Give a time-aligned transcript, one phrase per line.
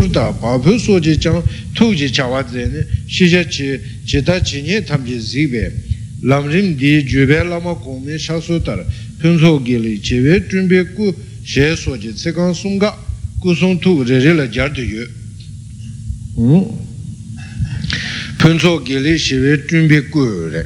[0.00, 1.42] kurda papu soji chang
[1.74, 5.72] tuji chawa zene shisha chi chita chinye tamji zikbe
[6.22, 8.84] lamrim di jube lama kongme shakso tar
[9.18, 12.96] punso gili chewe chunbe ku she soji tsikang sunga
[13.40, 15.06] ku song tu re re la jar du yu
[18.38, 20.64] punso gili chewe chunbe ku re.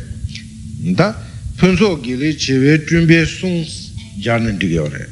[0.94, 1.12] Da
[1.56, 3.66] punso gili chewe chunbe sung
[4.20, 5.08] jar nan digyo re.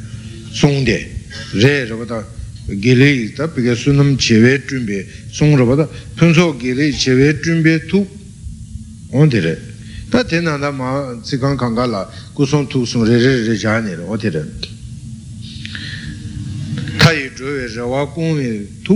[0.53, 1.11] Sung de
[1.55, 2.25] re rabata
[2.69, 7.39] gili ta pika sunam chewe chunbe sung rabata punso gili chewe
[7.89, 8.07] tu
[9.11, 9.59] on de re
[10.13, 12.05] tā tēnā tā mā tsikāng kāngā lā
[12.37, 14.43] kūsōng tū sōng rē rē rē jā nē rē wā tē rē
[17.01, 18.51] tā yī zhō wē rā wā gōng wē
[18.85, 18.95] tū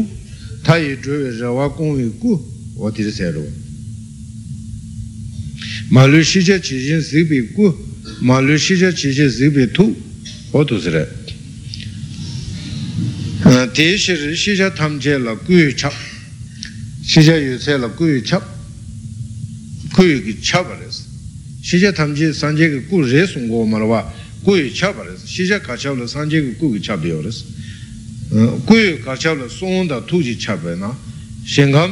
[0.65, 2.33] tā yī zhō wē rā wā gōng wē gu
[2.77, 3.03] wā tē
[10.93, 11.05] rē
[13.47, 15.93] tē shir shīchā tam che la guyu chab
[17.07, 18.43] shīchā yu tse la guyu chab
[19.95, 21.07] guyu ki chab res
[21.63, 24.03] shīchā tam che sanje ki gu re sung go marwa
[24.43, 27.45] guyu chab res shīchā ka chab la sanje ki gu ki chab yo res
[28.67, 30.93] guyu ka chab la sung da tu chi chab na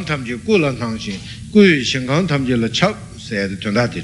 [0.05, 1.21] tam che gu la tang shing
[1.53, 4.03] guyu la chab se de tun da ti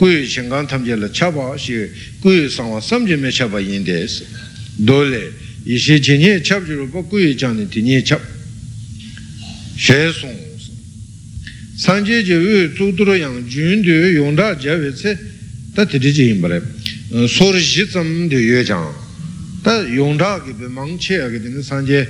[0.00, 1.90] la chab shi
[2.22, 2.80] guyu sang wa
[4.76, 8.20] dole ishe chenye chab churu pa kuye chani tinye chab
[9.76, 10.36] she song
[11.76, 15.18] sanje je we tsuduro yang jun de yongda jawe tse
[15.74, 16.62] ta tiri je imbare
[17.26, 18.92] sor shi tsam de yue chang
[19.62, 22.08] ta yongda ki pe mang che ya ki tini sanje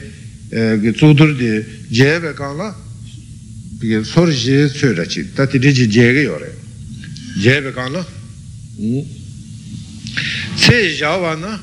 [0.48, 2.76] ki tsuduro de jawe ka la
[4.02, 6.54] sor shi tsue ra chi ta tiri je jawe yore
[7.40, 8.04] jawe ka la
[10.56, 11.62] tse yawa na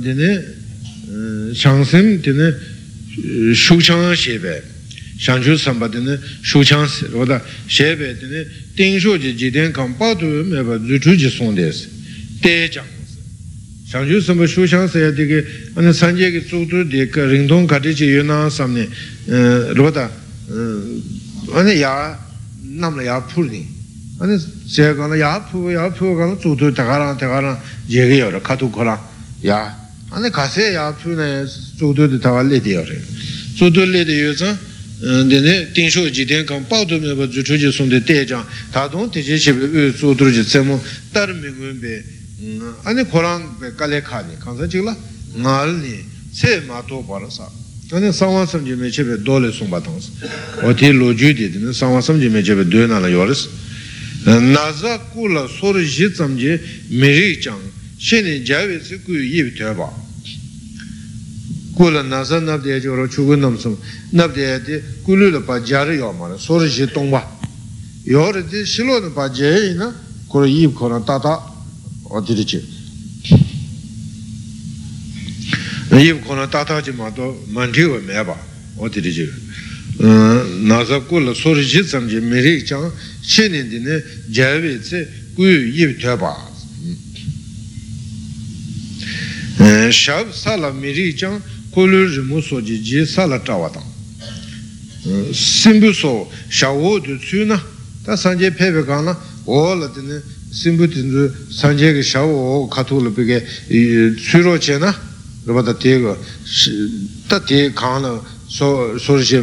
[0.00, 0.60] dine
[1.54, 2.54] shang sim dine
[3.54, 4.62] shu chang she be
[5.22, 11.14] shangchu samba dine shuchang si, roda shebe dine tingshu ji jiden kang padu meba zuchu
[11.16, 11.88] ji song desi,
[12.40, 13.18] te jang si.
[13.88, 18.06] shangchu samba shuchang si ya dike, ane sanje ki tsukdu di ka ringtong kati chi
[18.06, 18.88] yunang samne,
[19.74, 20.10] roda,
[21.54, 22.18] ane ya,
[22.62, 23.64] namla ya pur ni,
[24.18, 28.98] ane se kala ya pu, ya pu kala tsukdu takarang, takarang, jegi yore, katu kolang,
[29.40, 29.81] ya,
[30.14, 33.02] ane kase ya pu na tsukdu di tawa le di yore,
[33.54, 34.70] tsukdu le di yore
[35.02, 38.24] dine tingshu ji ten kang pao tu me ba zu chu ji sung de de
[38.24, 38.44] jang.
[38.70, 40.80] Ta dong te je che be zu tu ji tse mo
[41.10, 42.04] tar mi gun be
[42.84, 44.96] ane korang be ka le kha ni kang sa chik la
[45.34, 47.50] ngal ni tse ma to pa la sa.
[47.90, 50.10] Ane sangwa sam ji me che be do le sung ba tang sa.
[50.60, 53.08] O ti lo ju di dine sangwa sam ji me che be do na la
[53.08, 53.48] yo res
[54.24, 56.56] na za ku la so ri ji tsam ji
[56.90, 57.60] me ri chang
[57.96, 60.01] she ni ja we tse ku yi bi te ba
[61.74, 63.76] kula nasa nabdaya choro chugu namsum.
[64.10, 67.22] Nabdaya di kulu la pa jari yo mara sori shi tongwa.
[68.04, 69.94] Yori di shilo na pa jayi na
[70.26, 71.40] kura yib kora tata
[72.02, 72.60] o diri chi.
[75.90, 78.36] Yib kora tata chi ma to manti wa me ba
[78.76, 79.30] o diri chi.
[79.98, 82.90] Nasa kula sori shi samji miri chang
[83.20, 86.50] shi ni di ne jayi tse kuyu yib tuya ba.
[89.90, 91.40] Shab sala miri chang
[91.72, 93.90] kulu rimu soji ji sala chawa tang.
[95.32, 97.60] Simbu so shawo du tsu na
[98.04, 103.02] ta sanje pepe ka na o la tene simbu tindu sanje ke shawo o katu
[103.02, 103.42] la peke
[104.14, 104.94] tsu ro che na
[105.44, 106.16] rupa ta te ka
[107.26, 109.42] ta te ka na ri she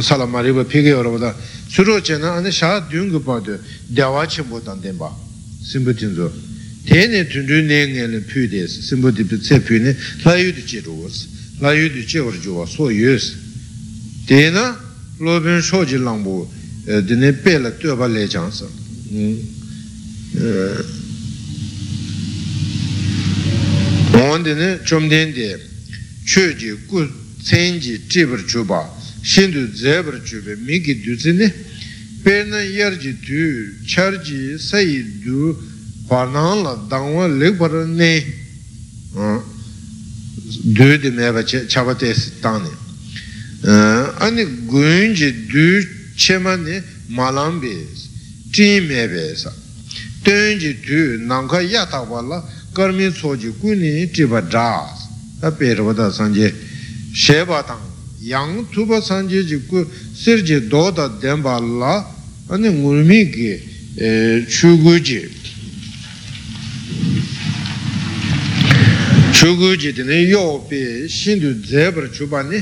[0.00, 1.36] sala ma riba peke yo rupa ta
[1.68, 5.14] tsu ro che na ane sha dyung ka pa de dewa chenpo tang ten pa
[5.60, 6.32] simbu tindu
[6.84, 10.62] tene tundu ne nge le pyu des simbu di tse pyu ne la yu di
[10.64, 11.06] chi ru
[11.58, 13.34] la yu di che war juwa so yu si
[14.26, 14.78] tena
[15.18, 16.46] lo bin sho ji lang bu
[16.84, 18.66] dine pe la tue ba le chang sa
[24.12, 25.58] on dine chom den de
[26.24, 27.08] che ji gu
[27.42, 28.92] tsen ji chi bar chu ba
[29.22, 31.52] shin du ze bar chu be mi ki du zi ne
[32.22, 35.56] pe na yar ji du char ji sa yi du
[36.06, 38.44] hwa nang la dang wa le bar ne
[40.62, 45.84] du di me ba cha ba te si tang ne ani gun ji du
[46.16, 47.86] che ma ne ma lang be
[48.52, 49.52] chi me be sa
[50.22, 54.08] ten ji du nang ka ya ta wa la kar mi so ji gu ni
[54.10, 54.86] chi ba dra
[55.40, 56.52] ta pe ro da san je
[57.12, 57.82] she ba tang
[58.20, 59.84] yang tu ba san je ji gu
[60.14, 62.06] sir den ba la
[62.48, 65.00] ani ngur mi ki chu gu
[69.46, 72.58] chugu ji dine yo pe shindu zebar chuba ni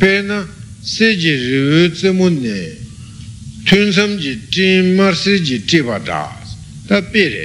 [0.00, 0.38] pēnā
[0.82, 2.60] sējī rīvū tsēmū nē
[3.68, 6.56] tūnsam jī tīmār sējī tīpā dās
[6.88, 7.44] tā pērē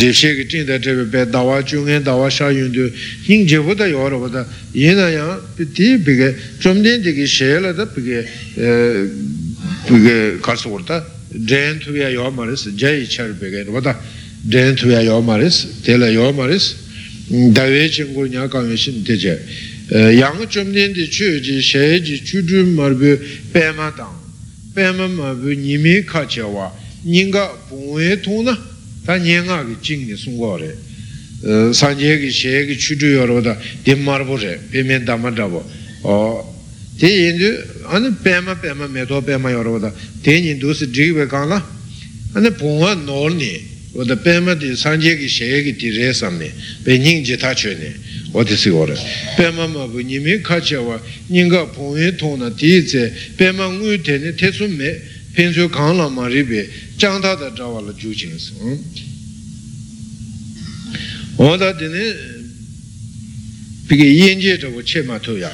[0.02, 2.50] rīp shē kī tīng dā tē bē bē dā wā chū ngē dā wā shā
[2.50, 2.90] yun tū
[3.30, 4.42] yīng jē bō dā yō rā bā dā
[4.74, 5.38] yīnā yā
[9.86, 13.96] sō rā dren tuya yo maris jai char bege wada
[14.42, 16.74] dren tuya yo maris tela yo maris
[17.28, 19.38] dawe chingur nya kame shin teje
[19.90, 23.18] yang chumden di chu ji ju marbu
[23.52, 24.14] pema tang
[24.74, 26.72] pema marbu nimi ka che wa
[27.04, 28.56] nyinga pungwe tona
[29.04, 30.74] ta nyenga ki jing ni sungwa re
[31.72, 35.64] sanje ki she ki chu dim marbu re peme dama dabo
[36.96, 37.48] tē yīndū,
[37.94, 39.92] ānā pēmā pēmā mē tō pēmā yor wadā,
[40.24, 41.58] tē yīndū sī dhīg wē kāngā,
[42.36, 43.52] ānā pōngā nōr nī,
[43.96, 46.50] wadā pēmā tī sāngyē kī shē kī tī rē sām nī,
[46.84, 47.72] pē nying jī tā chē
[48.32, 48.96] wā tī sī rē.
[49.38, 51.00] pēmā mā bū nī mī kā chē wā,
[51.30, 53.02] nying kā pōngā tō na tī tsē,
[53.38, 54.90] pēmā ngū tē nī tē sū mē,
[55.36, 56.60] pēn sū kāng lā mā rī bē,
[56.98, 58.52] chāng tā tā chā wā lā jū chīng sī.
[61.38, 62.04] wā tā tī nī,
[63.88, 65.52] pī kī yīn jē chā wā chē mā tō yā,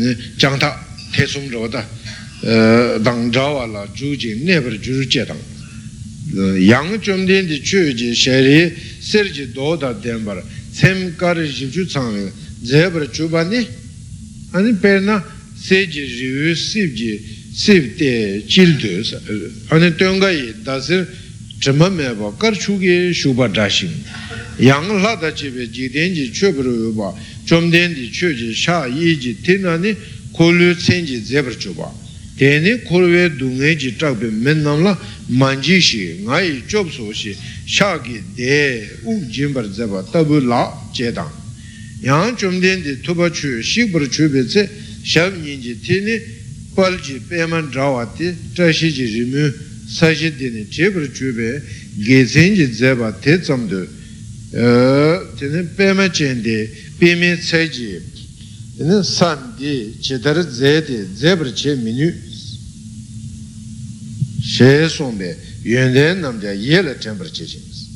[0.00, 0.70] nē jāng tā
[1.12, 1.84] tē sūm rō tā
[3.04, 5.40] dāng zhā wā lā chū jī nē pā rā chū rū jē tāng
[6.64, 8.58] yāng chōm tēn tē chū jī shē rī
[9.04, 12.30] sēr jī dō tā tēn pā rā tsēm kā rī shī chū tsāng rī
[12.64, 13.60] dzē pā rā chū pā nē
[14.56, 15.20] anī pē nā
[15.60, 17.12] sē jī rī wū sīp jī
[17.52, 18.12] sīp tē
[18.48, 19.20] jīl tū sā
[19.76, 21.04] anī tōng kā yī dā sēr
[21.60, 23.92] chima meba kar chuki shubha drashing
[24.58, 27.14] yang la da chibe jikden ji chubru yuba
[27.44, 27.94] chomden
[28.54, 29.94] sha yi ji tina ni
[30.32, 31.22] kolu tsen ji
[32.40, 34.96] teni kolwe dunghe ji chakbe men namla
[35.28, 37.36] manji shi ngayi chob shi
[37.66, 41.30] sha ki de u jimbar zeba tabu la je dang
[42.00, 44.66] yang chomden di tuba shikbar chube tse
[45.02, 46.18] shab nyin ji tini
[46.74, 49.52] pal ji peman drawa ti trashi rimu
[49.90, 51.62] sashi dine chebar chube
[51.98, 53.86] gezen ji zeba te tsamdo
[54.50, 58.00] tene pema chende peme tsaji
[58.76, 62.12] tene samdi chedar zede zebar che minu
[64.40, 67.88] she sombe yunden namja yela tembar che chins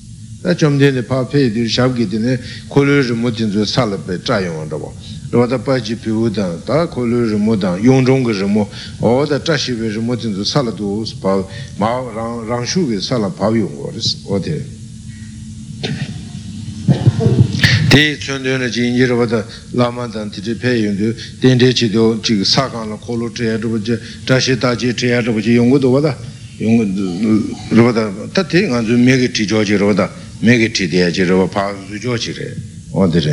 [0.42, 2.38] da chomdene pa pe dir shabgi dine
[2.68, 4.94] kolu rimu dinzo salabbe chayong rabo
[5.34, 8.62] rāda pācī pīvū dāng, tā kōlū rīmū dāng, yōng zhōng gā rīmū,
[9.30, 11.42] dā chāshī bē rīmū tīnzu sāla dō sī pā,
[11.80, 11.90] mā
[12.46, 14.62] rāng shū gā sāla pā yōng gō rīs, o tē.
[17.94, 19.42] Chōn dō na jīng yī rāba dā
[19.74, 21.08] lā mā dāng tī tī pē yōng dō,
[21.42, 24.74] tēn tē chī jī gā sā kāng lā kōlū chē yā rāba jī, chāshī tā
[24.78, 26.14] jī chē yā rāba jī yōng gō dō wā dā,
[26.62, 26.78] yōng
[27.74, 28.78] rāba dā, tā tē ngā
[32.93, 33.29] dzū mē gā tī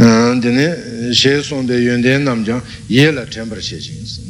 [0.00, 4.22] 음 근데 셰송데 윤데 남자 예라 템버 셰징스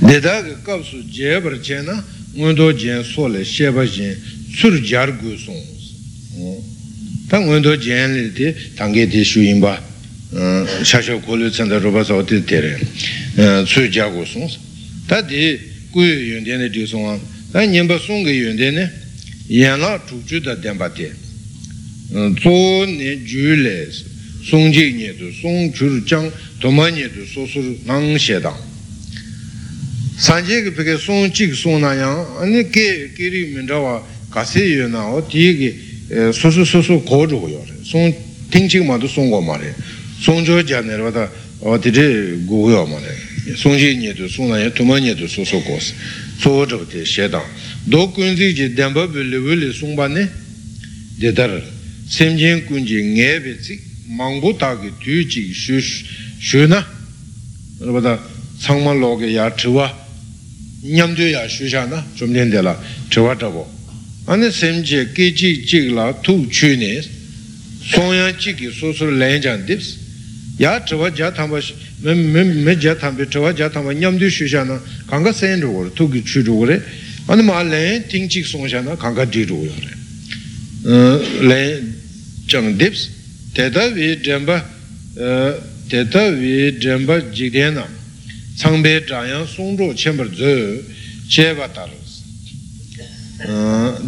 [0.00, 2.04] 내가 그 값수 제버 제나
[2.36, 4.16] 운도 제 소래 셰버진
[4.52, 9.80] 술자르고 송스 당 운도 제는데 당게 대슈인 봐
[10.84, 14.58] 샤샤 고려 centre 로바서 어디 되래 어 술자고 송스
[15.08, 17.19] 다디 gu yu yun tene di song
[17.51, 18.91] a nyingpa song ge yun tene
[19.47, 21.13] yan la chu chu da tenpa te
[22.09, 23.89] zo ne ju le
[24.43, 28.55] song ji nye tu song chu chang toma nye tu so su nang she dang.
[30.17, 33.79] San je ge peke song chi song na yang ane ke ke ri min tra
[33.79, 37.63] wa ka se yu na o di ge so su so su ko zhu yo
[37.65, 37.75] re.
[37.83, 38.13] Song
[38.49, 39.73] ting chi ma tu song go ma re.
[40.19, 41.29] Song jo ja ne wa da
[41.59, 45.25] o di re gu yo ma re sōngshē nye tu, sōng nāyā tūmā nye tu
[45.25, 45.85] sō sō kōs,
[46.41, 47.47] sō wā chabā tē shē tāng.
[47.89, 50.23] Dō kuñzī jī dēmbā bī lī wī lī sōng bā nē,
[51.19, 51.53] dē tar,
[52.09, 53.79] sēm jēng kuñzī ngē bē cik,
[54.17, 55.79] māngbō tā kī tū chī shū
[56.39, 56.81] shū na,
[57.81, 58.17] rā bā tā
[58.61, 59.89] sāng mā lō kī yā chī wā,
[60.83, 62.75] nyam tū yā shū shā na, chōm tēn tē lā,
[63.09, 63.65] chī wā chabō.
[64.31, 66.93] Anē sēm jē kī chī chī lā tū chū nē,
[67.91, 69.95] sōng yā chī kī sō sō lēng jāng dīps,
[70.59, 74.79] yā chī wā jā thāmbā shī, mē jā tāmbē chawā jā tāmbā ñamdī shūshā na
[75.09, 76.77] kāngā sēn rūgō rē, tūgī chū rūgō rē
[77.29, 79.93] anā mā lēn tīng chīk sōngshā na kāngā dī rūgō yō rē
[81.45, 81.93] lēn
[82.49, 83.09] chāng dīps
[83.53, 84.57] tētā wī dēmbā
[85.93, 87.85] tētā wī dēmbā jīk dē na
[88.57, 90.53] tsāngbē chāyāng sōng rō chēmbar dzō
[91.29, 91.99] chē bā tā rō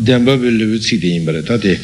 [0.02, 1.06] dēmbā wī lī wī cīk
[1.46, 1.78] tā tē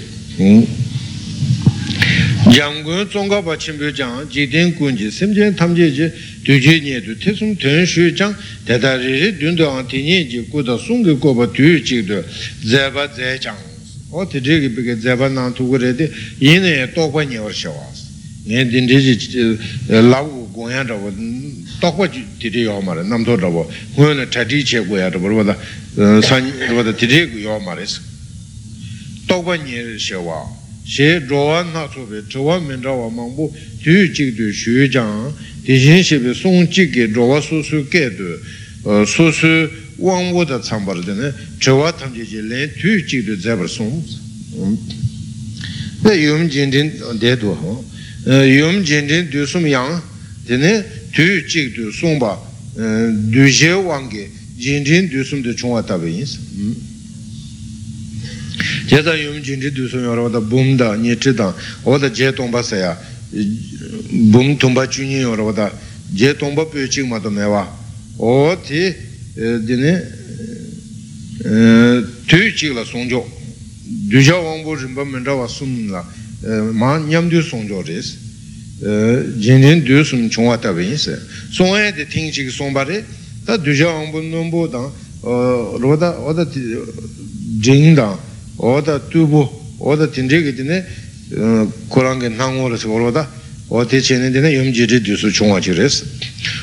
[2.55, 6.12] 장군 종가바 침표장 지된 군지 심전 탐제지
[6.45, 12.23] 뒤지니도 태숨 된슈장 대다리리 둔도 안티니지 고다 송게 고바 뒤지도
[12.69, 13.57] 제바 제장
[14.12, 16.11] 어디지 비게 제바 난 두고래데
[16.41, 21.11] 이네 똑바니 어셔와스 네 딘디지 라우 공양자고
[21.81, 25.57] 똑바지 디디 요마라 남도라고 고연의 차디체 고야도 버보다
[26.23, 28.00] 산 버보다 디디 요 말했어
[29.26, 30.58] 똑바니 셔와
[30.89, 33.53] xie zhuwa na tsubi zhuwa min zhawa mangbu
[33.84, 35.31] du jik du xu jang
[35.62, 40.43] di xin xibi song jik ge zhuwa su su ge du su su wang wu
[40.43, 44.03] da tsangbar de ne zhuwa tam ji len tu jik du zabar song.
[46.01, 47.55] Na yum jin jin de du
[48.25, 50.01] yum jin jin du sum yang
[50.48, 52.34] de ne tu jik du song ba
[53.29, 54.27] du xie wang ge
[54.58, 56.25] jin jin du sum de chungwa tabi yin
[58.89, 61.53] 제다 yom jinti dusun yorwa da bum da nye chi dang
[61.84, 62.98] oda je tongpa saya
[64.31, 65.72] bum tongpa chunyi yorwa da
[66.12, 67.69] je tongpa pyo chik mato mewa
[68.17, 68.91] o ti
[69.36, 69.93] dine
[72.25, 73.24] tu chik la songjo
[74.10, 76.03] duja wangbo rinpa menda wa sum la
[76.74, 78.17] ma nyam du songjo res
[79.38, 81.13] jintin du sum chungwa tabi yin se
[81.51, 83.05] songwa de ting chik songpa re
[83.46, 84.89] ta duja wangbo nombo dang
[85.22, 86.48] oda
[87.62, 88.17] jing dang
[88.60, 89.50] oda tubu
[89.80, 90.84] oda tindrigi dine
[91.89, 93.28] kurangi nangwa rasi korwada
[93.70, 95.72] ote chene dine yomji ridi su chungwa chi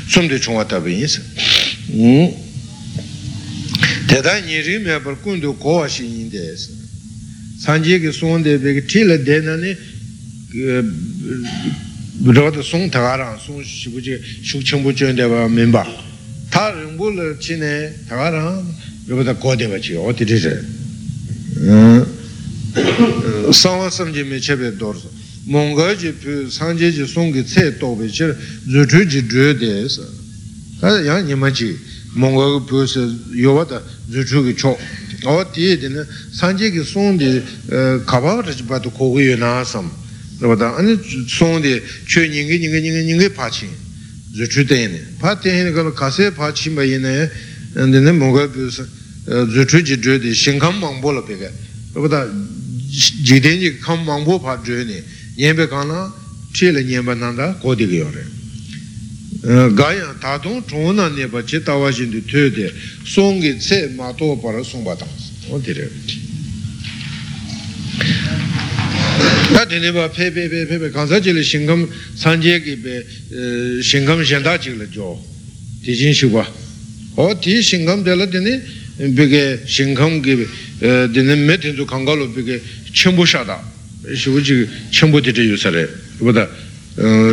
[0.09, 1.21] sumdi chungwa tabi yinsi
[1.93, 2.29] hmm.
[4.07, 6.71] teta nyeri mebar kundu kowa shi yinde yesi
[7.59, 9.76] sanji ki sungde begi tila dena ni
[12.25, 15.87] rwada sung tagarang sung shibuji shuk chenpu chondeba mimba.
[16.50, 18.65] Ta rinpo la chine tagarang
[19.09, 20.49] rwada kodeba chi ote risi
[23.53, 25.09] sāngvā samjī mē chēpē dōrsa
[25.47, 28.35] mōngā jī pū sāngjē jī sōngi tsē tōpē chir
[28.67, 30.03] dzū chū jī dhū dē sā
[30.81, 31.71] kā yā nima jī
[32.19, 33.79] mōngā kī pū sā yōwa tā
[34.11, 34.73] dzū chū kī chō
[35.27, 36.03] o tī dī nā
[36.35, 37.31] sāngjē kī sōngi
[38.11, 39.87] kāpā rā jī pā tu kōgu yō nā sām
[40.43, 40.99] rā tā anī
[41.31, 41.79] sōngi
[42.11, 43.71] chū nyingi nyingi nyingi nyingi pā chī
[44.35, 47.15] dzū chū dē nē pā tē nē kāla kāsē pā chī mā yī nē
[47.87, 48.83] dī nā mōngā pū sā
[49.26, 51.50] zūchū jī dhū dī shīngkāṃ māngbō lā pēkā
[51.99, 52.21] rāpa
[53.26, 55.02] jīdēn jī kāṃ māngbō pā dhū nī
[55.37, 56.06] nyēmbē kāna
[56.54, 58.23] chī lā nyēmbā nāndā kōdī kī yōrē
[59.75, 62.71] gāyā tātōng chōng nā nyēmbā chī tāwā shīn dī tū dī
[63.02, 65.90] sōng kī tsē mā tō pā rā sōng bā tāṅs o dī rē
[69.50, 71.83] tā tī nī bā pē pē pē pē pē kānsā chī lā shīngkāṃ
[72.14, 72.95] sāñjē kī pē
[73.83, 75.11] shīngkāṃ shiandā chī lā jō
[75.83, 76.47] tī jīn shī bā
[77.18, 78.54] o tī shīngkāṃ tē lā tī nī
[78.98, 80.48] 비게 신강기
[81.13, 82.62] 되는 메텐도 강가로 비게
[82.94, 83.62] 첨부샤다
[84.16, 85.88] 시부지 첨부들이 요사래
[86.20, 86.48] 보다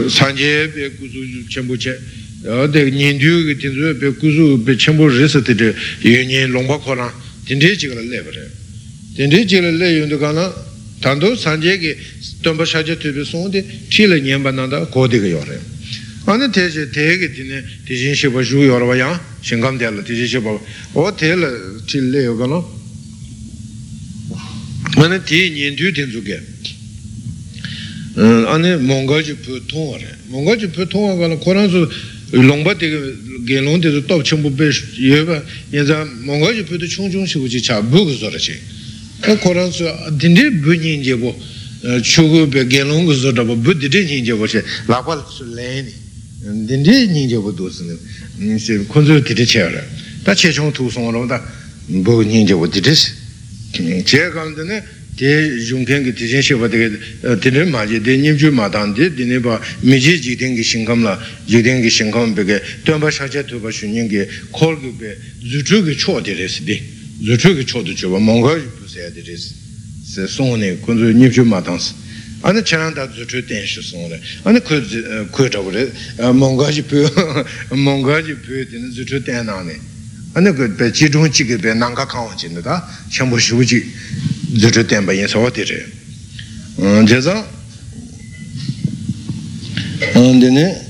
[0.09, 1.99] 산제 배 구주 첨부체
[2.47, 7.13] 어데 년듀 된저 배 구주 배 첨부 리스트들 유년 롱바코라
[7.47, 8.39] 딘디지가 레버래
[9.17, 10.55] 딘디지가 레윤도 가나
[11.01, 11.99] 단도 산제게
[12.43, 15.59] 덤바샤제 투비 송데 틸레 년반나다 고디가 요래
[16.24, 20.56] ānā tēshē tēgē tīne tīshīn shēpa shū yorwa yāng, shīngām tēla tīshīn shēpa,
[20.96, 21.50] o tēla
[21.84, 22.62] tīl lē yō kāna,
[25.04, 26.38] ānā tī nyēn tū tīn tsū kē,
[28.56, 31.82] ānā mōngā chī pū tōng wā rē, mōngā chī pū tōng wā kāna, kōrāng sū
[32.40, 33.00] lōngbā tēgē
[33.44, 35.42] gē lōng tē sū tōp chīmbu bē yō bā,
[35.76, 38.32] yā zā mōngā chī pū tō chōng chōng shī wū chī chā bū kā sō
[38.32, 38.56] rā chī,
[39.44, 39.92] kōrāng sū
[40.24, 41.36] tīndē bū nyēn jē bō,
[42.00, 44.64] chū gu bē gē lōng kā sō rā bō, bū tīndē nyēn jē bō chē,
[44.88, 46.03] lā pā sū lē
[46.44, 47.96] dendē nyingyē bō dōsī nē,
[48.92, 49.80] kōnzō dīdē chē rā,
[50.28, 51.40] tā chē chōng tū sōng rō, tā
[51.88, 53.16] bō nyingyē bō dīdē sī.
[54.04, 54.78] chē kāng dē nē,
[55.16, 55.32] dē
[55.72, 58.68] yung kēng kī dīdē shē bā dē kē, dēnē mā jē, dē nyam chū mā
[58.68, 59.56] tāng dē, dēnē bā
[59.88, 61.16] mē jē jīg dēng kī shīng kāng lā,
[61.48, 64.12] jīg dēng kī shīng kāng bē kē, tōng bā shā chē tū bā shū nying
[64.12, 65.16] kē, kōl kī bē,
[65.48, 66.76] zū chū kī chō dē rē sī dē,
[67.24, 69.36] zū chū kī chō dē chō bā, mōng kā yī pū sē yā dē rē
[69.40, 69.52] sī,
[70.12, 72.03] sē sōng nē, kōnzō nyam chū.
[72.43, 73.83] re si de zu chu ge cho de chu ba mong ga ju pu se
[73.83, 73.83] ya de re si se song ne kunzu nyim ju ma dang si ānā chārāntā
[73.83, 75.91] dzūchū tēnshū sōng rē, ānā kuya chabu rē,
[76.39, 77.03] mōngā jī pū,
[77.75, 79.75] mōngā jī pū tēnā dzūchū tēnā nē,
[80.39, 82.79] ānā ku bē jī chūng jī kī bē nāngā kāwa jī nā tā,
[83.11, 83.83] shāmbū shū jī
[84.55, 85.79] dzūchū tēnbā yin sō tē rē.
[86.79, 87.35] jē sā,
[90.15, 90.87] 어, 데네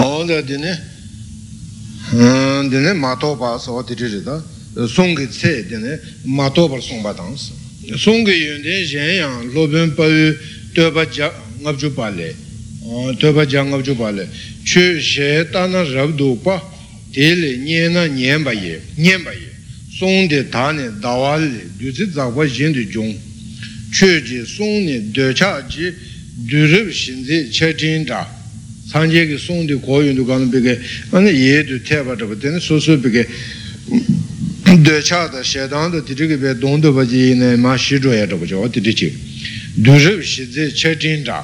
[0.00, 0.72] 어데 데네
[2.14, 3.94] 어, 데네 마토바서 어디
[4.85, 5.97] sōngi tsē tēne
[6.29, 7.49] mā tōpar sōngpa tāngs.
[7.97, 10.35] Sōngi yuñ tēn shēn yāng lōpyōn pā yu
[10.77, 11.31] tōpa jā
[11.63, 12.29] ngab chū pā lē,
[13.17, 14.27] tōpa jā ngab chū pā lē,
[14.67, 16.59] chū shē tā na rab dō pā,
[17.13, 19.49] tē lē nye na nyen pa ye, nyen pa ye,
[19.97, 23.13] sōng tē tā ne dāwā lē, dū tsī tsā pā shēn tū jōng,
[23.89, 25.89] chū jī sōng ne dō chā jī
[26.45, 28.21] dū rīb shīn tsī chē tīn tā,
[28.91, 30.77] sāng jē kī sōng tē kō yuñ tū kā nū pī kē,
[31.17, 33.23] ane ye tū tē pā tā pā tēne sō sō pī kē,
[34.67, 37.55] du teba taba tene susu bige döcha da shedan da dirigi be dondu baji ne
[37.55, 39.13] ma shi zhuya taba jo dirigi
[39.75, 41.43] dürüb shinzi che jinda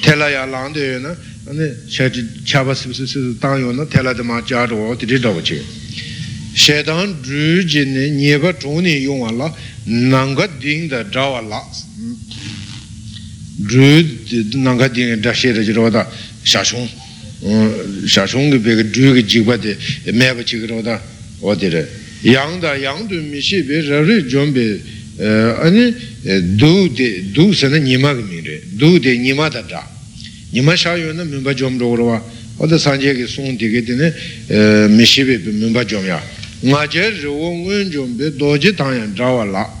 [0.00, 1.16] tela ya lang de na
[1.48, 2.10] ane che
[2.44, 5.60] chaba si si si tang yo na tela de ma jia zhuo dirigi taba chi
[6.54, 9.54] shedan zhu ji ne nyeba zhong ni yong wa la
[9.84, 11.68] nanga ding da zhawa la
[13.66, 14.04] zhu
[14.54, 16.08] nanga ding da she da jiro da
[16.42, 16.88] sha shung
[18.06, 19.76] sha shung ge be ge zhu ge ji ba de
[20.12, 21.00] me ba chi ge ro da
[21.42, 21.88] o de re
[22.22, 24.80] yang da yang du mi shi be ra ri jom be
[25.60, 25.94] ani
[26.56, 29.60] du de du se na ni ma ge mi re du de ni ma da
[29.62, 29.86] da.
[30.50, 32.22] Ni ma sha yo na mi ba jom ro ro wa.
[32.58, 35.84] O da san je ge sung de ge de ne mi shi be mi ba
[35.84, 36.22] jom ya.
[36.60, 39.80] Nga je ri wo ngun jom be do ji tang yan zha wa la.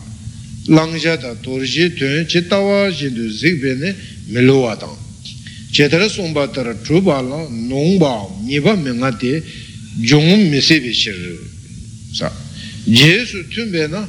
[0.66, 3.94] Lang sha da tor ji tuen chi ta wa shi du zik be ne
[4.26, 4.96] mi lo wa tang.
[5.70, 9.42] Che tar sung ba tar chu ba la nong ba ni ba mi nga de
[10.60, 11.38] se be shi ri
[12.12, 12.32] sa
[12.86, 14.08] je su tun be na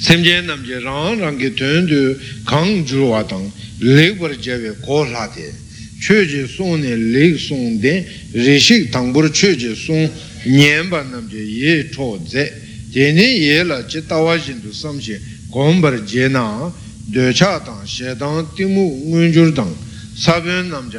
[0.00, 3.50] sem je nam je rang rang ge tuen du kang ju wa tang.
[3.80, 5.52] Lek bar je we ko la de.
[6.00, 10.08] Chö je song ne lek song den ri shik tang bur chö je song
[10.46, 11.28] nian ba nam
[15.80, 16.72] bar je na
[17.10, 19.74] de cha dang she dang ti mu ngun jur dang
[20.14, 20.90] sa ben nam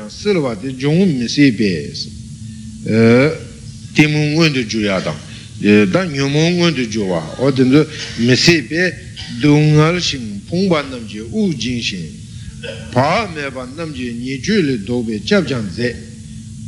[1.27, 1.93] si be
[2.86, 3.32] e
[3.94, 5.18] ti mu ngun de ju ya dang.
[5.92, 7.22] Da nyu mu ngun de ju wa.
[7.39, 7.88] O de de
[8.18, 8.94] mi si be
[9.42, 12.18] du ngal sing pong ba nam je u jin shin
[12.92, 15.96] pa me ba nam je ni ju le do be jab jang ze.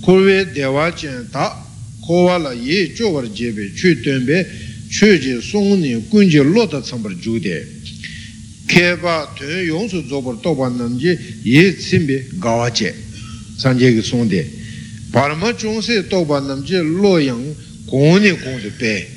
[0.01, 1.65] Ko we de wa chen ta
[2.05, 4.45] ko wa la ye jo war je be chu tuen be
[4.89, 7.79] chu je song ni gun je lo da chang bar ju de.
[8.67, 12.55] Ke ba tuen yong su zo bar do ba nam je ye sim be ga
[12.55, 12.93] wa je
[13.57, 14.59] san je ge song de
[15.11, 19.07] par ma chung se do ba nam je lo yang gong ni gong de be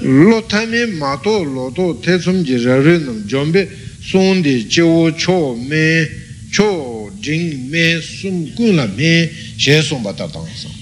[0.00, 3.68] lo ta mi ma to lo to te sum je ra re nam jom be
[4.00, 6.06] song de je wo cho me
[6.52, 10.72] cho jing me sum gun la me she song ba ta dang sang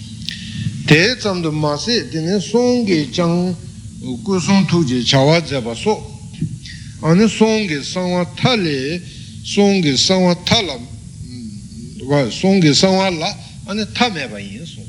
[0.87, 3.57] te tsam du ma se tene song ge chang
[4.23, 5.97] gu song tu je cha wa ze ba so
[7.01, 9.01] ane song ge sang wa ta le
[9.43, 10.77] song ge sang wa ta la
[13.67, 14.87] sang ane ta me ba yin song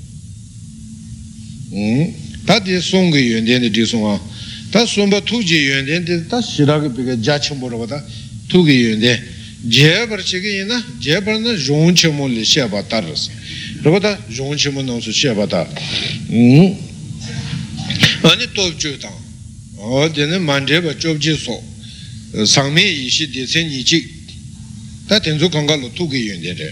[2.46, 4.20] ta de song ge yuan dian de di song a
[4.72, 7.40] ta song ba tu je yuan dian de ta shi ra ge bi ge ja
[7.40, 8.04] chim bo ra ba ta
[8.48, 9.20] tu ge yuan dian.
[9.68, 12.84] Je bar chi ge yin na je bar na rong che mo le xie ba
[12.84, 13.32] ta ra sa
[13.84, 15.62] rāpa tā yōng chī mō nōng sū xie bā tā
[18.28, 19.18] āni tōp chū tāng
[19.78, 21.56] ā tēne māndrē bā chōp chī sō
[22.46, 24.00] sāng mē yī shī tē tsēn yī chī
[25.10, 26.70] tā tēn sū kāngā lō tū kī yuñ tē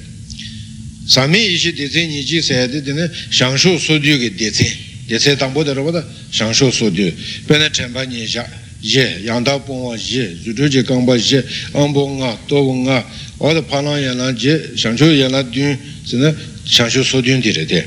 [1.05, 4.01] rē sāng mē yī shī tē tsēn yī chī sē tē tēne shāng shū sō
[4.01, 4.73] tū kī tē tsēn
[5.05, 6.01] tē tsē tāng bō tā rāpa tā
[6.33, 7.13] shāng shū sō tū
[7.45, 8.45] pē nā chēn bā nyē shā
[8.81, 11.45] ye yang tā pōng wā ye zū chū jī kāng bā ye
[11.77, 12.97] āng bō ngā tō bō ngā
[13.37, 15.77] wā tā pā lāng yā lāng jē shāng shū yā lā dūn
[16.09, 16.33] sī na
[16.65, 17.85] shāngshū sōdyūn tī rē tē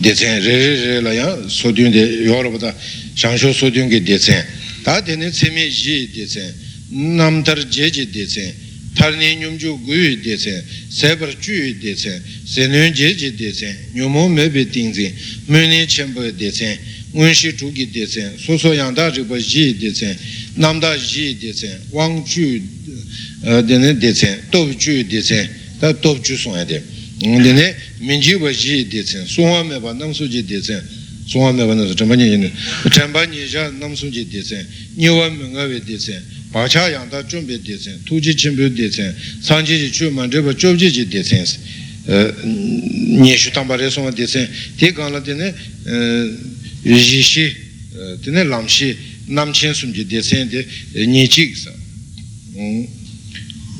[0.00, 2.72] dēcēn rē rē rē lā yā sōdyūn tē yō bā tā
[3.20, 4.42] shāngshū sōdyūn kē dēcēn
[4.80, 6.48] tā tēne tsēmē jī dēcēn
[7.20, 8.65] nām tar jē jī dēcēn
[8.96, 13.12] tar nē nyum chū gu yu dēcēn sē par chū yu dēcēn sē nē jē
[13.12, 15.12] jī dēcēn nyum mō mē bē tīng zēn
[15.52, 16.74] mē nē chēn bā dēcēn
[17.12, 20.14] ngūn shī chū kī dēcēn sō sō yāng dā rī bā jī dēcēn
[20.56, 22.60] nām dā jī dēcēn wāng chū
[23.68, 26.82] dēne dēcēn tōp chū dēcēn tā tōp chū sōng yā dē
[27.18, 30.82] dine minji wa ji de tsen sungwa me ba nam su ji de tsen
[31.26, 32.52] sungwa me ba na zhamba ni yin
[32.90, 35.30] zhamba ni ja nam su ji de tsen ni wa
[36.55, 38.33] me nga we de tsen ba cha yang da zhun be de tsen tu ji
[38.35, 41.21] chin be de tsen sang ji ji chu man zhe ba zhou ji ji de
[41.21, 41.45] tsen
[43.19, 45.53] ni shu tang ba re sungwa de tsen de gang la dine
[46.83, 47.55] yi shi
[48.21, 48.95] dine lam shi
[49.25, 50.65] nam chen sum ji de tsen de
[51.05, 51.71] ni ji sa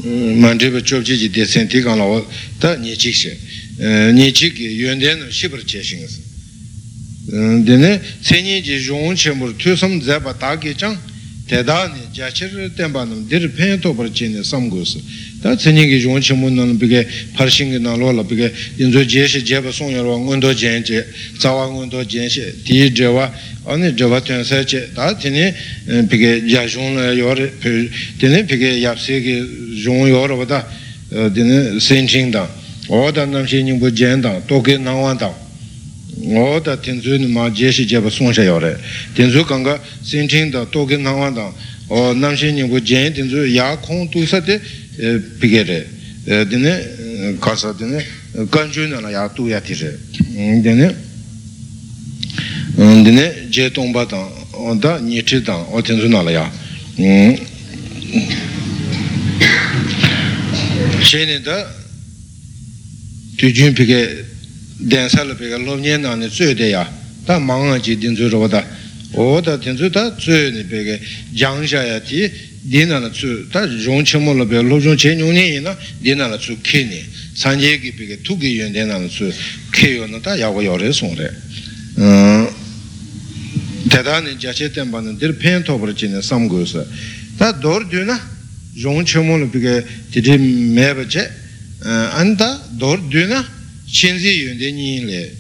[0.02, 2.26] 만드베 좁지지 대센티 간라와
[2.60, 3.30] 다 니직시
[4.18, 6.20] 니직 연대는 시버 제싱스
[7.30, 10.98] 데네 세니지 용체물 투섬 잡아 다게장
[11.47, 14.99] 대단히 자체를 땜바는 데르 팬토 버치네 삼고스
[15.43, 21.07] 다 전행이 좋은 친구는 비게 파르싱이 나로라 비게 인조 제시 제바 송여로 온도 젠제
[21.39, 23.33] 자왕 온도 젠시 디제와
[23.65, 27.47] 아니 저바튼 세체 다 티니 비게 자존 요르
[28.19, 30.67] 티니 비게 약세기 종 요르보다
[31.33, 32.51] 디니 센징다
[32.89, 35.46] 오다 남신이 뭐 젠다 또게 나완다
[36.27, 38.73] ngō tā tīnzū nī mā jēshī jēpa sōngshā yō rē
[39.15, 41.47] tīnzū kāngā sīnchīng tā tōkī nāngwā tā
[42.19, 44.59] nāmshī nī gu jēn tīnzū yā khōng tū sā tē
[45.39, 45.79] pīkē rē
[46.51, 46.73] tīne
[47.39, 48.03] kāsā tīne
[48.51, 49.95] kāñchū nā yā tū yā tī rē
[50.67, 50.91] tīne
[53.07, 54.23] tīne jē tōngbā tā
[54.83, 56.47] tā nī chī tā o tīnzū nā yā
[61.07, 61.61] shē nī tā
[63.39, 64.35] tū
[64.77, 66.85] dēnsā lā pēkā lōmnyē nāni tsū dē yā
[67.25, 68.61] tā māngā jī dīn tsū rō tā
[69.17, 70.99] o tā dīn tsū tā tsū nī pēkā
[71.33, 72.29] jāng shā yā tī
[72.69, 75.63] dīn nā tsū tā rōng chē mō lā pēkā lō rōng chē nyōng nē yī
[75.65, 75.73] na
[76.05, 77.01] dīn nā tsū kē nī
[77.33, 79.33] sāng jē kī pēkā tū kī yuñ dīn nā tsū
[79.73, 81.33] kē yō na tā yā yō rē sōng rē
[83.89, 86.51] tē tā nī jā chē tēmbā nā dīr pēn tō pā rā jī nā sām
[86.53, 86.85] gō sā
[87.41, 88.21] tā dō rō dī na
[88.85, 89.75] rōng chē mō lā pēkā
[90.13, 90.37] dī rī
[90.77, 91.25] mē bā chē
[92.21, 93.56] an tā dō rō dī na
[93.97, 95.35] chenzi yunde nyin le,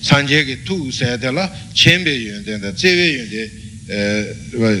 [0.00, 3.50] sanje ki tu sayate la, chenbe yunde eh, da, tsewe yunde,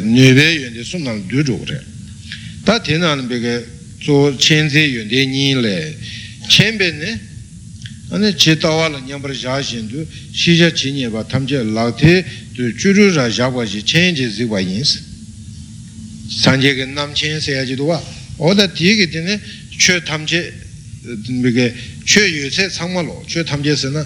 [0.02, 1.80] nyebe yunde sumnal du chukre.
[2.64, 3.64] Ta tenan peke
[4.00, 5.96] zo chenzi yunde nyin le,
[6.48, 7.20] chenbe ne,
[8.10, 13.12] ane che tawa la nyambar shaa shindu, shisha chi nye ba tamche lakte, tu churu
[13.12, 15.06] ra shaa shi chenji zikwa yinsi.
[16.28, 18.02] Sanje ki nam chen sayajido wa,
[18.38, 19.40] oda tiye ki tene
[19.76, 20.66] che tamche
[21.08, 24.04] 이게 최 유세 상마로 최 탐제스는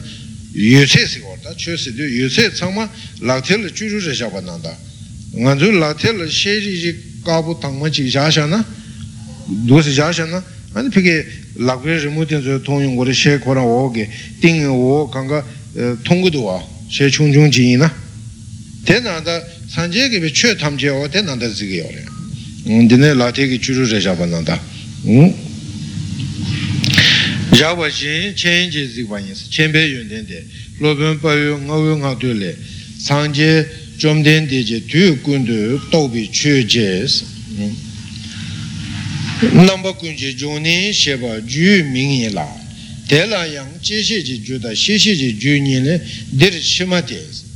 [0.55, 2.89] 유세식 왔다 최세도 유세 상마
[3.21, 4.77] 라텔 주주제 잡았는다
[5.35, 8.65] 먼저 라텔 셰리지 까부 당마지 자샤나
[9.67, 11.25] 도시 자샤나 아니 그게
[11.57, 14.09] 라그르 모든 저 통용 거래 셰 거랑 오게
[14.41, 15.45] 띵오 강가
[16.05, 17.89] 통구도 와 셰충중진이나
[18.85, 22.05] 대나다 산제게 최 탐제와 대나다 지게 요래
[22.67, 24.61] 음 드네 라테기 주주제 잡았는다
[25.07, 25.52] 음
[27.63, 30.41] yāwa shīn chēn jī zīkwa yīnsi, chēn bē yuñ tēn tē,
[30.83, 32.51] lōpēn pā yu ngā yu ngā tu lē,
[32.99, 33.51] sāng jē
[34.03, 35.59] chōm tēn tē jē tu yu kuñ tu
[35.93, 37.25] tōk bī chū jē sī.
[39.53, 42.47] Nāmbā kuñ jī jōng nī shē bā jū mīng yī lā,
[43.11, 45.99] tē lā yāng chē shē jī jū tā, shē shē jī jū nī lē,
[46.35, 47.47] dēr shī mā tē sī,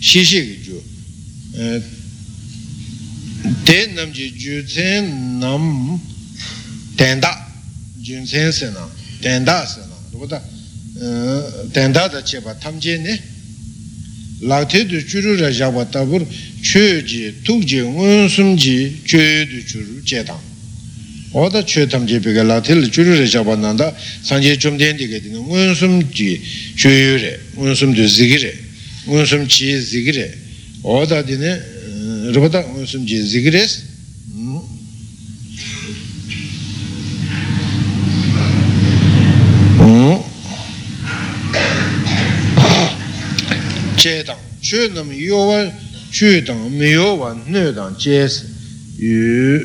[0.00, 0.78] shē shē jī jū.
[3.66, 5.98] Tē nam jī jū tsēn nam
[6.98, 7.30] tēn tā,
[8.02, 10.42] jū tsēn sē nāng, tenda se na, rukuta
[11.00, 13.20] eh, tenda da cheba tamche ne,
[14.40, 16.26] lakte du churu ra jaba tabur
[16.60, 20.40] chö ji, tuk ji, ngun sum ji, chö du churu che tang.
[21.32, 25.38] oda chö tamche pika lakte li churu ra jaba nanda sanje chum ten dike dine
[25.38, 26.40] ngun sum ji
[26.74, 28.52] chö yu re, ngun sum du zigi re,
[29.06, 30.36] ngun sum chi zigi re,
[30.82, 33.90] oda dine eh, rukuta ngun sum ji zigi re.
[44.02, 45.72] Che dang, che nam yo wa
[46.10, 48.44] che dang, me yo wa ne dang, che se,
[48.96, 49.64] yu,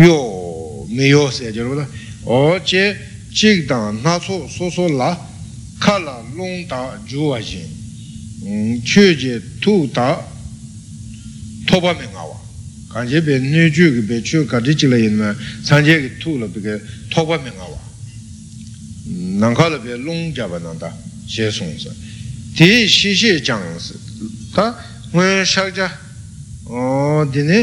[0.00, 1.86] yo, me yo se, jir wada,
[2.22, 2.96] o che,
[3.30, 5.12] chik dang, na so, so so la,
[5.78, 10.26] ka la, long da, ju wa jin, che je, tu da,
[11.66, 12.40] to pa me nga wa,
[12.94, 15.84] kan je be, ne ju ge be, che ka di chi la yin ma, san
[15.84, 17.78] je ge tu la be ge, to me nga wa,
[19.36, 20.90] nang ka la be, long ja ba nang da,
[21.26, 21.92] xie song sa,
[22.56, 23.96] tē shē shē chāng sī
[24.52, 24.74] tā
[25.12, 25.88] ngā shāk chā
[27.32, 27.58] dīne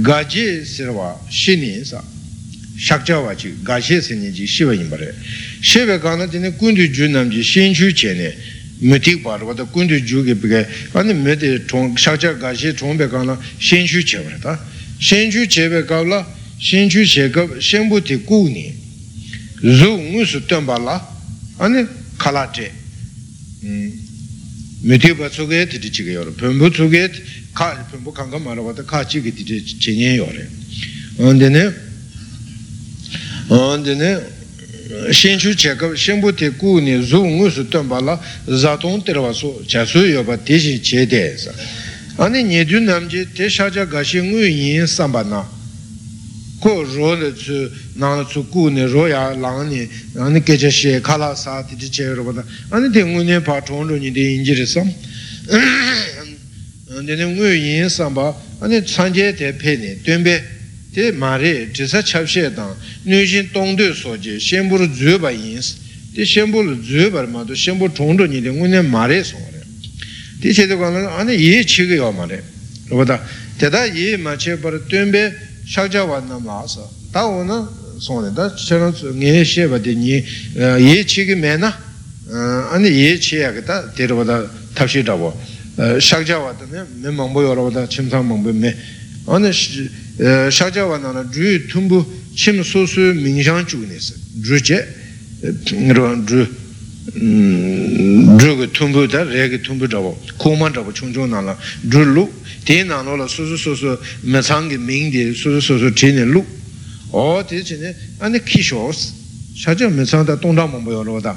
[0.00, 2.00] gā jē sī rā shē nī sā
[2.80, 5.12] shāk chā wā chī gā shē sī nī jī shē wā yīmbā rē
[5.60, 8.32] shē bē gā na dīne kundu jū nam jī shēn chū chē nē
[8.88, 10.60] mē tīk pā rā wā tā kundu jū kē pī kē
[10.96, 11.60] wā nē mē tē
[12.00, 14.56] shāk chā gā shē chōng bē gā na shēn chū chē wā rē tā
[14.96, 16.24] shēn chū chē bē gā lā
[16.56, 18.66] shēn chū chē gā shēn bū tē kū nī
[19.60, 20.96] zū ngū sū tēmbā lā
[21.60, 21.84] āni
[22.16, 22.79] kālā chē
[24.83, 27.09] 메티바 속에 드리치게 요로 뱀부 속에
[27.53, 30.47] 카 뱀부 강가 말아봐도 카치게 드리 제년 요래
[31.17, 31.71] 언데네
[33.49, 34.35] 언데네
[35.11, 38.21] 신추 제가 신부 대구니 중우스 덤발라
[38.61, 41.51] 자동 들어와서 자수 여바 대신 제대해서
[42.17, 45.49] 아니 니든 남지 대샤자 가시 의인 삼바나
[46.60, 51.00] ko ro le tsu nang tsu ku ne ro ya lang ni ane keche she
[51.00, 54.12] kala sa ti ti che ro bata ane te ngu ne pa chong ro ni
[54.12, 54.92] de yin ji re sam
[55.48, 60.44] ane ne ngu yin sam ba ane chan je te pe ne tuen be
[60.92, 64.68] te ma re ti sa chap she dang nu jin tong de so je shen
[64.68, 65.76] bu ru zu ba yin si
[66.14, 68.66] te shen bu lu zu ba ma do shen bu chong ro ni de ngu
[68.66, 69.64] ne ma re so re
[70.40, 72.42] ti che de kwa ane ye chi ge yo ma re
[72.88, 73.24] ro bata
[73.56, 76.80] te ye ma che par tuen be shakjawa namla asa
[77.12, 77.68] ta u na
[78.00, 80.18] sōne, ta chērā ngē shē bā tē ngē
[80.82, 81.70] yē chē kī mē na
[82.74, 85.30] anī yē chē yā kī ta tērā bā tā tabshī rā bō
[86.02, 88.74] shakjawa tā mē māngbō yō rā bā tā chīm sā māngbō mē
[89.30, 89.52] anī
[90.50, 92.02] shakjawa na rā dhū tūmbu
[92.34, 94.18] chīm sō sū mīngshāng chū nē sā
[97.12, 102.30] dhruva tumbu dhar regi tumbu dhava kuma dhava chungchung nala dhru luk
[102.64, 106.46] ti nalo la susu susu matsangi mingdi susu susu chini luk
[107.10, 109.12] o ti chini ane kishos
[109.54, 111.36] shaja matsang da tongda mambu yo loda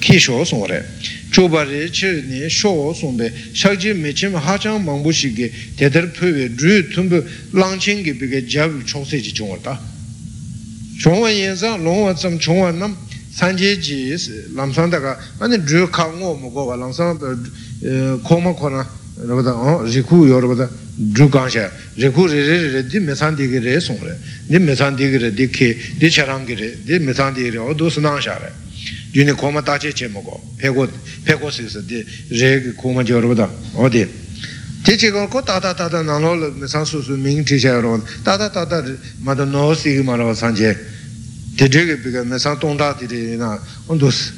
[0.00, 0.84] kishos ore
[1.30, 7.22] chuba re chi ni sho sumbe shakji mechim hachang mambu shigi tedar pwewe dhru tumbu
[7.52, 9.78] langchingi biga jabu chokse chi chungor da
[10.98, 12.96] chungwa yensa longwa tsam chungwa nam
[13.34, 14.14] sanje ji
[14.54, 16.76] lamsang daga ane dhru ka ngo mo go wa
[17.82, 22.98] eh, koma kona rabada riku oh, yo rabada dhru kansha riku re re re di
[23.00, 24.16] mesan digi re song re.
[24.46, 27.70] Di mesan digi re di ki di charang gi re di mesan digi re oh,
[27.70, 28.52] o do sunang sha re.
[29.10, 30.88] Yuni koma tache che mo go peko
[31.24, 34.06] peko si si di re koma jo rabada o oh, di.
[34.82, 38.48] Ti chi ko tata tata nang lo mesan su su ming ti che rabada tata
[38.48, 40.93] tata mada no si ma rabada sanje
[41.56, 44.32] te dhege pika me san tongda ti te na ondus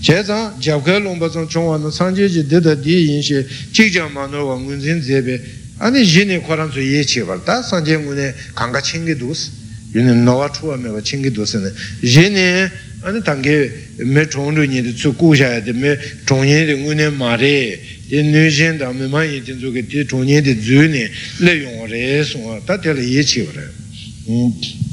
[0.00, 4.26] che zang jabka lomba zang chongwa na sanje je deda di yin she chikja ma
[4.26, 5.42] norwa ngun zin zebe
[5.78, 9.50] ane jine koran su ye che bar ta sanje ngune kanga chingi dus
[9.90, 15.12] yune nawa chuwa mewa chingi dus ne jine ane tangi me chongdu nye de tsu
[15.16, 19.24] ku shaya de me chongye de ngune ma re de nu jen da me ma
[19.24, 23.00] yin ten zu ke de chongye de zu ne le yong re songwa ta tela
[23.00, 24.85] ye che bar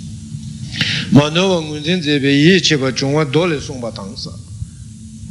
[1.12, 4.32] 마노와 군진 제베 예체바 중화 돌레 송바 당사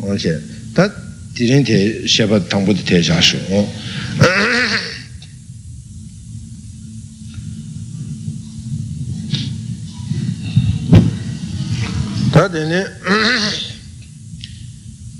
[0.00, 0.40] 어제
[0.74, 0.88] 다
[1.34, 3.72] 디린테 샤바 당부도 대자시 어
[12.32, 12.84] 다데네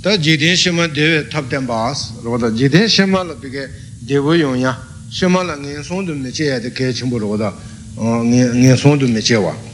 [0.02, 3.68] 다 지딘 심마 데베 탑된 바스 로다 지딘 심마라 비게
[4.08, 4.78] 데보 용야
[5.10, 7.54] 심마라 녜송도 메제야 데 개침보로다
[7.96, 9.71] 어 녜송도 메제와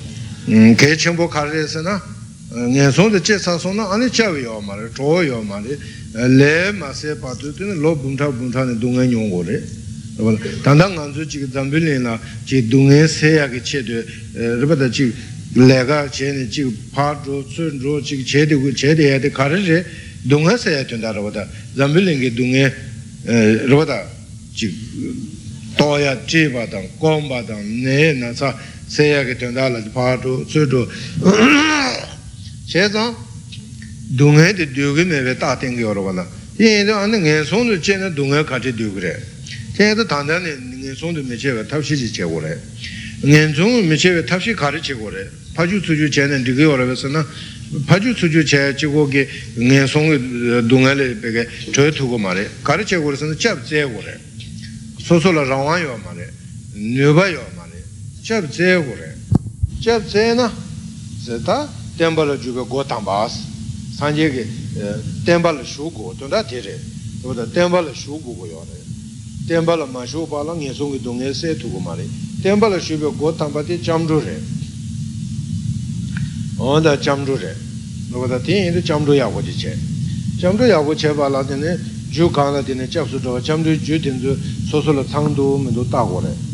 [0.49, 2.01] kē chēmbō kārē sē na
[2.49, 5.61] ngē sōng tē chē sā sōng na āni chāwī yō mā rē, chō yō mā
[5.61, 5.77] rē
[6.25, 9.59] lē mā sē pā tū tē nē lō bumtā bumtā nē dūngē nyōng gō rē
[10.65, 12.17] tāndā ngā tsū chī kī dzambī lē na
[12.49, 13.99] chī dūngē sē yā kī chē tē
[14.57, 15.13] rē bā tā chī
[15.53, 16.65] lē kā chē nē chī
[16.97, 19.85] pā rō, tsū rō, chī chē tē chē tē yā tē kārē rē
[20.25, 21.45] dūngē sē yā tū ndā rē bā tā
[21.77, 22.65] dzambī lē ngē dūngē
[23.69, 24.01] rē bā tā
[24.57, 24.73] chī
[25.77, 28.51] tō yā chē bā tāng, kōng bā tāng, nē nā sā
[28.89, 30.81] sēyā kī tēndā lā tī pā tū, tsū tū,
[32.69, 33.15] chē tsāng,
[34.17, 36.25] dūngē tī dūgī mē bē tā tēng kī yorwa wā na,
[36.57, 39.13] yē tī ānā ngē sōng tū chē na dūngē kā tī dūgī rē,
[39.77, 42.41] chē tā tāndā nē ngē sōng tū mē chē bē tāp shī chī chē wā
[42.41, 42.57] rē,
[43.29, 45.93] ngē sōng mē chē bē tāp shī kā rī chē wā rē, pā chū tsū
[46.01, 47.21] chū chē nē dī kī yorwa wā sā na,
[47.85, 49.23] pā chū tsū chū chē chī kō kī
[49.61, 50.09] ngē sōng
[50.65, 51.43] dūngē lē bē kē
[51.77, 53.85] chō tū kō mā rē, kā rī chē wā rē sā na chā bē tsē
[53.93, 54.15] wā rē,
[55.05, 56.27] sō sō lā rā wā yō mā rē,
[56.97, 57.58] nyō bā yō
[58.29, 59.17] chab zhe gu re.
[59.81, 60.53] Chab zhe na
[61.25, 63.27] zhe ta tenpa la ju go tamba
[63.97, 66.79] sanje ge e, tenpa la shu go tunda te re.
[67.53, 68.85] Tenpa la shu go go yo re.
[69.47, 72.07] Tenpa la ma shu pa la nge sung ki dung se tu go ma re.
[72.43, 74.43] Tenpa la shu go tamba te cham ru re.
[76.59, 77.57] Onda cham ru re.
[78.11, 79.75] Rupata ten yin cham ru ya go chi che.
[80.39, 83.63] Cham ru ya go che pa la tene ju kaan la tene chab su cham
[83.63, 84.37] ru ju ten su
[84.69, 86.48] so so la tsang du mi du ta go re.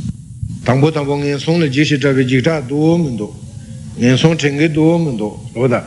[0.64, 3.33] Tangpo tangpo ngen song le ji shi chabi jik cha du mi du
[3.98, 5.85] ngen song chen ge du mi du nukata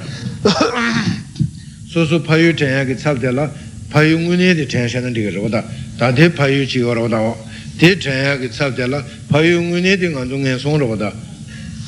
[1.92, 3.52] so so pa yu chen ya ki tsab de la
[3.90, 5.66] pa yu ngu ne di chen shen di ge nukata
[5.98, 7.36] da te pa yu chi go nukata
[7.78, 10.60] te chen ya ki tsab de la pa yu ngu ne di ngan zu ngen
[10.60, 11.12] song nukata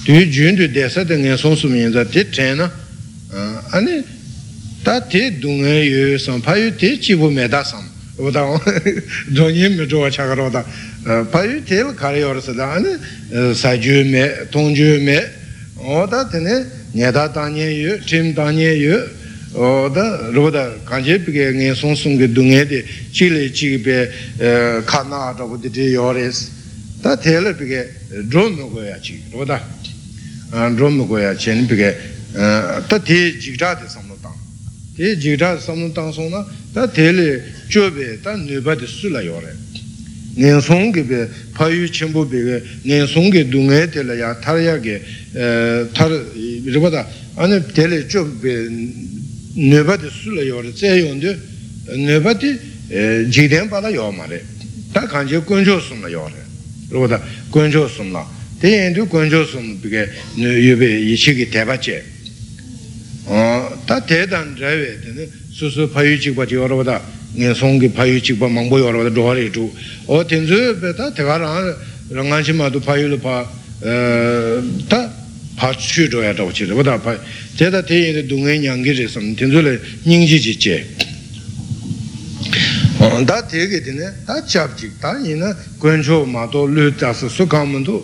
[0.03, 2.71] tu jun tu desa de ngen song su mi yin za te chen na
[3.71, 4.03] ane
[4.81, 7.85] ta te dung yu sam pa yu te chi bu me da sam
[8.17, 8.41] oda
[9.53, 10.49] yin me zhuwa cha karo
[11.09, 12.93] da pa yu te la kare yor sa da ane
[13.53, 15.17] sa ju me tong ju me
[15.77, 18.95] oda tene nye da da nye yu chim da nye yu
[19.55, 24.09] oda roda kanje pike ngen song song ge dung de chi le chi be
[24.85, 26.51] ka na da bu de yor es
[27.01, 27.81] ta te la pike
[28.29, 29.59] zhong me go ya chi roda
[30.51, 31.67] rōma goya chen
[32.89, 34.37] tā tē jīgzhā tē samlō tāng
[34.97, 38.85] tē jīgzhā tē samlō tāng sō na tā tē lē chō bē tā nūpa tē
[40.39, 45.01] nensong ge be payu chenpo be ge nensong ge dunghe tela ya tarya ge
[45.91, 46.09] tar
[46.65, 48.69] ribada ane tele chob be
[49.55, 51.37] nöba de sula yore tse yonde
[51.95, 52.57] nöba de
[53.29, 53.91] jikden pala
[54.93, 56.41] ta kanje gunjo sumla yore
[56.89, 57.21] ribada
[57.51, 58.25] gunjo sumla
[58.59, 62.17] te yendu gunjo sumla be yube ichi ge teba che.
[63.85, 66.99] Ta te dan rave susu payu chikpa chi yorobada
[67.35, 69.71] ngesongi payu chikpa mangbo yorwa da dhruwa re chuk
[70.05, 71.75] o tenzu pe ta teka rang
[72.09, 73.47] ranganshi ma tu payu lu pa
[74.87, 75.13] ta
[75.55, 77.19] pa chu dhruwa ya dhawa chira wada payu
[77.55, 80.85] te ta te yin dungen nyangi re sam tenzu le nyingshi chi che
[83.25, 87.29] ta te ge tene ta chab chik ta yin guen chu ma to lu si
[87.29, 88.03] su ka mundu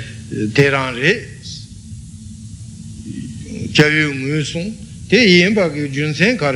[0.52, 1.28] te rang re
[3.72, 4.74] cha yu ngu sung
[5.08, 6.54] te yin pa ki jun sen kar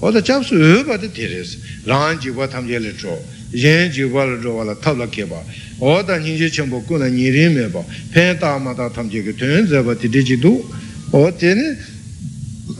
[0.00, 3.16] oda chab su yu pa de teres rang jibwa tam je le zho.
[3.52, 5.42] Yin jibwa le zho wala tab la ke ba.
[5.78, 7.84] Oda nying je chenpo ku na nyi rin me ba.
[8.12, 10.66] Pen ta ma ta tam je ke tuen ze ba ti di ji du.
[11.12, 11.76] O teni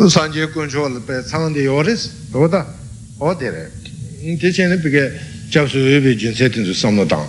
[0.09, 2.11] san je kun cho le pe sang de yo res.
[2.33, 2.67] Oda
[3.19, 3.71] o de re.
[4.39, 5.13] Te chen ne pe ke
[5.51, 7.27] chab su yu pe jun se ten su sam no dang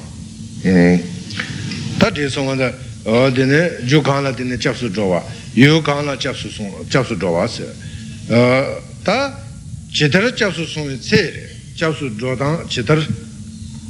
[1.98, 2.72] ta de song da
[3.04, 5.24] o de ne ju kang la de ne chab su zho wa.
[5.54, 7.66] Yu kang la chab su song chab su zho wa se.
[9.04, 9.41] Ta
[10.02, 13.06] chitar chabsu sungwe tse re, chabsu drodang chitar.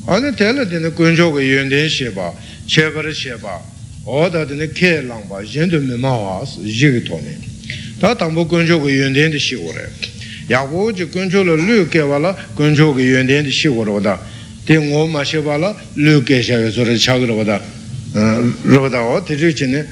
[0.08, 2.34] Ane tela dine kuncho ge yunden sheba,
[2.66, 3.62] chebar sheba,
[4.04, 7.38] oda dine ke langba, yendu me mawa as, yigi toni.
[7.98, 9.90] Ta tangpo kuncho ge yunden di shi gore.
[10.48, 14.20] Yago ji kuncho la lu ke wala, kuncho ge yunden di shi gore wada.
[14.66, 17.62] Di ngo ma sheba la, lu ke shebe sore chagre wada.
[18.66, 19.88] Rwada o, tiri chine,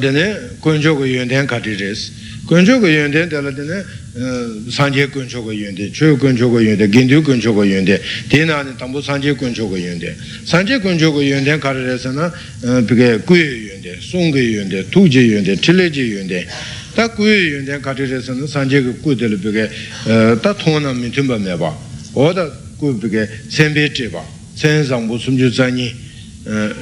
[0.00, 2.20] dine kuncho ge yunden kati resi.
[2.46, 3.84] kuncho ku yunde tala tene
[4.16, 9.00] eh, sanje kuncho ku yunde, chu kuncho ku yunde, gindu kuncho ku yunde, tena tambu
[9.00, 10.14] sanje kuncho ku yunde.
[10.44, 12.32] Sanje kuncho ku yunde kararesa na
[12.64, 16.46] eh, pika kuyo yunde, sungu yunde, tuji yunde, tileji yunde.
[16.94, 19.70] Ta kuyo yunde kararesa na sanje ku kuyo tala pika
[20.06, 21.72] eh, ta tona mitumba meba,
[22.14, 24.22] oda kuyo pika senpe cheba,
[24.54, 25.94] sen zangbu sumju zanyi,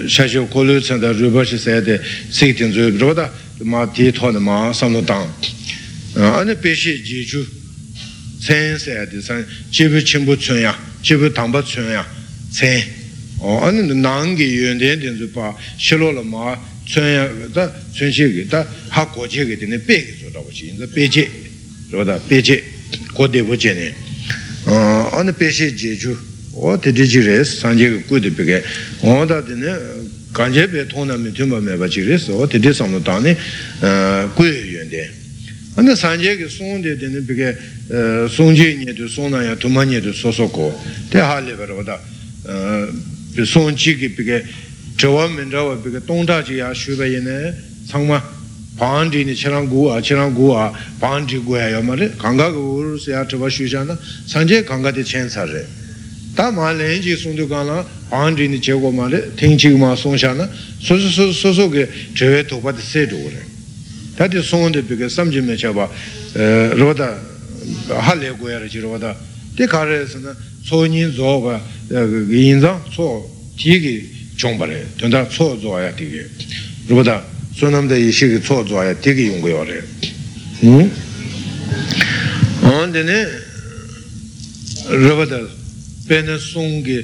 [0.07, 3.31] shashio kolo tsanda rubashi sayade sikten zuyo, roda
[3.63, 5.29] ma ti to na ma sam no dang
[6.15, 7.47] ane pe shi ji chu
[8.41, 11.85] sen se de san chi bu chim bu chun ya chi bu dang ba chun
[11.91, 12.05] ya
[12.51, 12.83] sen
[13.39, 17.29] o ane nang ge yuan den den zu pa shi lo la ma chun ya
[17.53, 20.41] da chun chi ge da ha guo jie ge de ne bei ge zu da
[20.41, 21.29] bu chi de bei jie
[21.91, 22.63] ro da bei jie
[23.13, 23.95] guo de bu jie ne
[25.13, 26.17] ane pe shi ji chu
[26.55, 28.65] o te ji ji re san je ge gu de be ge
[29.03, 29.73] o da de ne
[30.34, 33.38] 간제 배 통나면 좀 매바 지레서 어디 상도 다네
[33.82, 35.12] 어 꾸여연데
[35.76, 37.56] 근데 산제게 송데 되는 비게
[38.30, 40.72] 송제니도 송나야 도마니도 소소고
[41.10, 42.00] 대할레 버보다
[42.46, 42.88] 어
[43.44, 44.44] 송지게 비게
[44.98, 47.54] 저와면 저와 비게 동다지야 슈베이네
[47.88, 48.24] 상마
[48.78, 55.79] 반디니 치랑구아 치랑구아 반디구야 말에 강가구르스야 저와 슈잖아 산제 강가데 첸사레
[56.37, 59.55] tā mā lēn jī sūndu kā lā ān rī nī chē kō mā rē, tēng
[59.59, 60.47] chī mā sōng shā na,
[60.83, 63.43] sō sō sō sō kē chē wē tō pā tē sē rō rē.
[64.19, 65.87] Tā tē sōng tē pī kē sām jī mē chā bā,
[66.75, 67.09] rō tā
[67.95, 69.15] hā lē kō yā rē chī rō tā,
[69.55, 70.35] tē kā rē sā na
[70.67, 71.55] sō nī zō bā,
[72.35, 73.07] yīn zāng sō
[73.55, 73.95] tī kī
[74.35, 76.25] chōng bā rē, tōng tā sō zō yā tī kē,
[76.91, 77.21] rō tā
[77.55, 79.79] sō nam tā yī shī kī sō zō yā tī kī yōng kō yā rē.
[82.75, 83.19] ān tē nē,
[85.07, 85.60] rō tā
[86.11, 86.99] pēne sōngi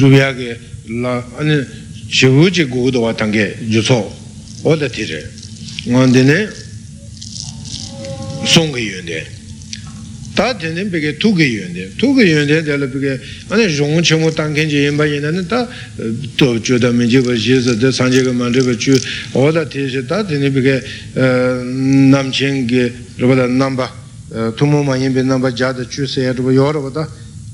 [0.00, 0.56] rūbyā kē
[1.04, 1.60] lā anī
[2.08, 3.98] chīvū chī gu dō wā tāngi yu sō
[4.64, 5.20] o dā tī rē
[5.92, 6.38] ngā dī nē
[8.54, 9.20] sōngi yu ndē
[10.36, 12.88] tā dī nē pē kē tū kē yu ndē tū kē yu ndē dā lā
[12.88, 13.12] pē kē
[13.52, 15.66] anī rōng chī mō tāng kēn chī yin bā yin nē tā
[16.40, 18.74] tō chū dā mī chī bā shī sā dā sāng chī kā mā rī bā
[18.78, 18.96] chū
[19.34, 20.76] o dā tī rē tā dī nē pē kē
[22.14, 23.90] nām chēng kē rūpa dā nām bā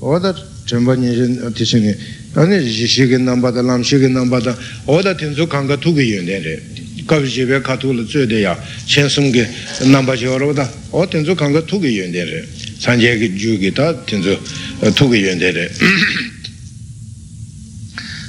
[0.03, 0.35] oda
[0.65, 1.95] chenpa nyenshin tishingi
[2.35, 6.61] ane shigin nambata, lam shigin nambata oda tenzu kanka tuki yunde re
[7.07, 9.45] kabi shibe katuli tsuede ya chen sumgi
[9.85, 12.47] namba shiwara oda oda tenzu kanka tuki yunde re
[12.79, 14.37] sanjegi jugi ta tenzu
[14.81, 15.71] eh, tuki yunde re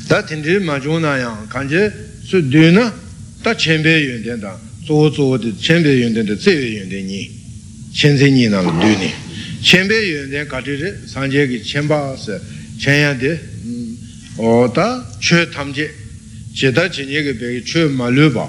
[0.06, 1.90] ta tenzi majuna yang kanji
[2.24, 2.92] su duna
[3.42, 4.58] ta chenpe yunde da.
[4.86, 7.30] Zuhu zuhu di chenpe yunde da zewe yunde ni.
[7.90, 9.23] Chenze ni nal duni
[9.64, 12.38] chenpe yun ten kati re sanje ki chenpa se
[12.78, 13.40] chenya de
[14.36, 14.86] o ta
[15.18, 15.88] che tamje
[16.54, 18.46] che ta chenye ki peke che ma lu pa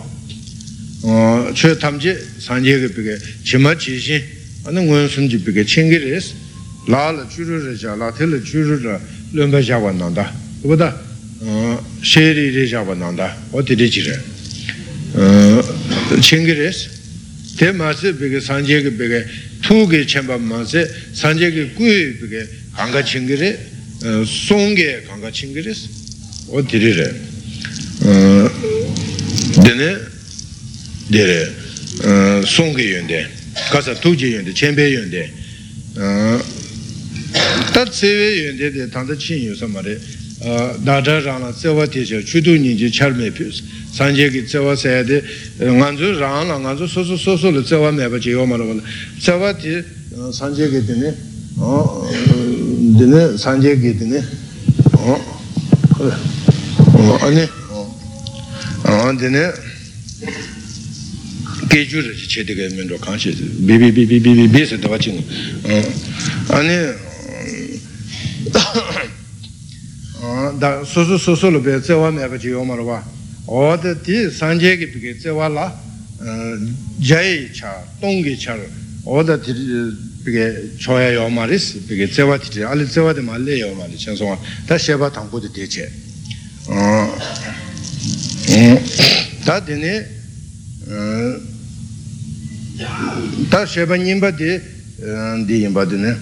[1.54, 4.22] che tamje sanje ki peke che ma chi shin
[4.64, 6.22] ane ngun sum ji peke chenki re
[6.88, 9.00] la la churu re cha la te la churu re
[9.32, 10.30] lumba sha wa nanda
[10.62, 10.90] uba
[12.02, 14.22] she ri re sha wa nanda o ti re chi re.
[16.20, 16.76] Chenki re
[17.56, 19.22] te māsi bīgī sāñjēgī bīgī
[19.66, 20.84] tūgī chēmbā māsi
[21.16, 22.42] sāñjēgī guyī bīgī
[22.76, 23.52] kāngā chīngī rī
[24.28, 25.76] sōngī kāngā chīngī rī
[26.52, 27.08] o dhīrī rī
[29.64, 29.90] dhīni
[31.14, 31.40] dhīrī
[32.56, 33.24] sōngī yuñdē
[33.72, 35.24] kāsā tūjī yuñdē chēmbē yuñdē
[37.72, 39.96] tāt sēvē yuñdē dhī tānta chīñ yu samā rī
[40.84, 43.64] dādā rāna tsēvā tēshā chūdū nīñjī chārmē pīyus
[43.96, 45.24] sāñjē kī tsēwā sāyā tē
[45.72, 48.36] ngān tsū rāng lā ngān tsū sō sō sō sō lā tsēwā mē bā chē
[48.36, 48.84] yō mā rā wā lā
[49.24, 49.88] tsēwā tē
[50.36, 51.10] sāñjē kī tē nē
[53.00, 54.20] tē nē sāñjē kī tē nē
[57.24, 57.48] anī
[59.16, 59.44] tē nē
[61.72, 62.68] kē chū rā chī chē tē kē
[73.46, 75.82] oda di sanje ki piki tsewa la
[76.20, 76.58] e,
[76.98, 78.58] jayi cha, tongi cha
[79.04, 79.54] oda di
[80.24, 83.74] piki e, choya yo ma ris, piki tsewa di ali tsewa di ma le yo
[83.74, 85.92] ma ri, chen songa ta sheba tangpo di deche
[88.48, 88.82] e,
[89.44, 90.04] ta dini
[93.50, 94.60] ta sheba nyingba di
[95.46, 96.18] di yingba dini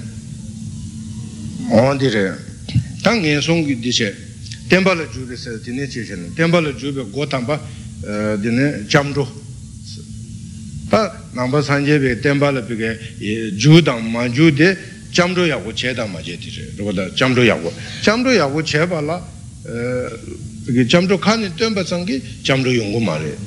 [1.69, 2.37] ondi re
[3.01, 4.22] ta ngen songi di che.
[4.73, 7.61] tenpa la jubi se dine che shen tenpa la jubi go tangpa
[8.39, 9.23] dine eh, jamru
[10.89, 12.97] pa nangpa sanje pe tenpa la peke
[13.55, 14.75] ju tang ma ju de
[15.11, 16.73] jamru yaku che tang ma che di re.
[16.75, 17.71] Rupa da jamru yaku
[18.01, 19.23] jamru yaku che pa la
[19.61, 20.19] eh,
[20.65, 23.37] peke jamru khani tenpa sangi jamru yungu ma re.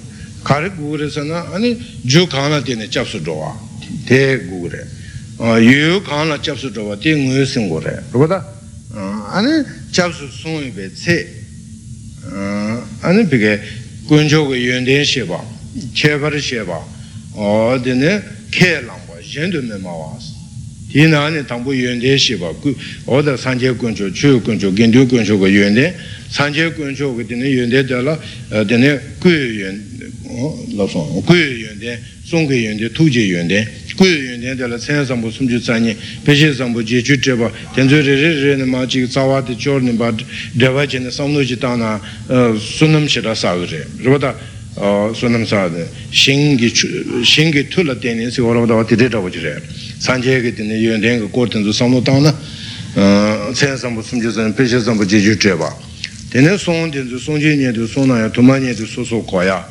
[0.42, 3.52] Kari gu re na ani ju khana dine chapsu dhruwa
[4.04, 4.86] te gu re.
[5.38, 8.00] Ah, yu khana chapsu dhruwa te nguyo singu re.
[8.12, 8.54] Rupa da?
[8.94, 9.64] Ah, ani
[9.95, 11.27] 잡수 송이 베체
[13.01, 13.61] 아니 비게
[14.07, 15.41] 군조가 연된 시바
[15.93, 16.69] 체바르 시바
[17.35, 20.41] 어디네 케랑바 연도메 마와스
[20.91, 25.95] 디나네 당부 연된 시바 그 어디 산제 군조 주요 군조 gendu 군조가 연된
[26.29, 28.19] 산제 군조가 되네 연대더라
[28.67, 29.31] 되네 그
[30.27, 33.65] 어, 라송 그 연된 송게 연된 투제 연된
[33.96, 38.14] kuya yun ten tela sen sambo sumchu tsanyi, peshe sambo je chu treba, tenzo re
[38.14, 40.12] re re ne ma chi tsawa te chor ne ba
[40.52, 44.36] drewa che ne samlo chi tana uh, sunam shira sagu re, rwa ta
[44.74, 49.62] uh, sunam sagu shingi tula teni si wala wadawa tiri rawa chi re,
[49.98, 52.34] sanje ge teni yun ten ka kor tenzo samlo tana,
[52.94, 55.74] uh, sen sambo sumchu tsanyi, peshe sambo je chu treba,
[56.28, 59.20] teni song tenzo song je nye tu song na ya, tuma nye tu so so
[59.20, 59.66] kwa ya,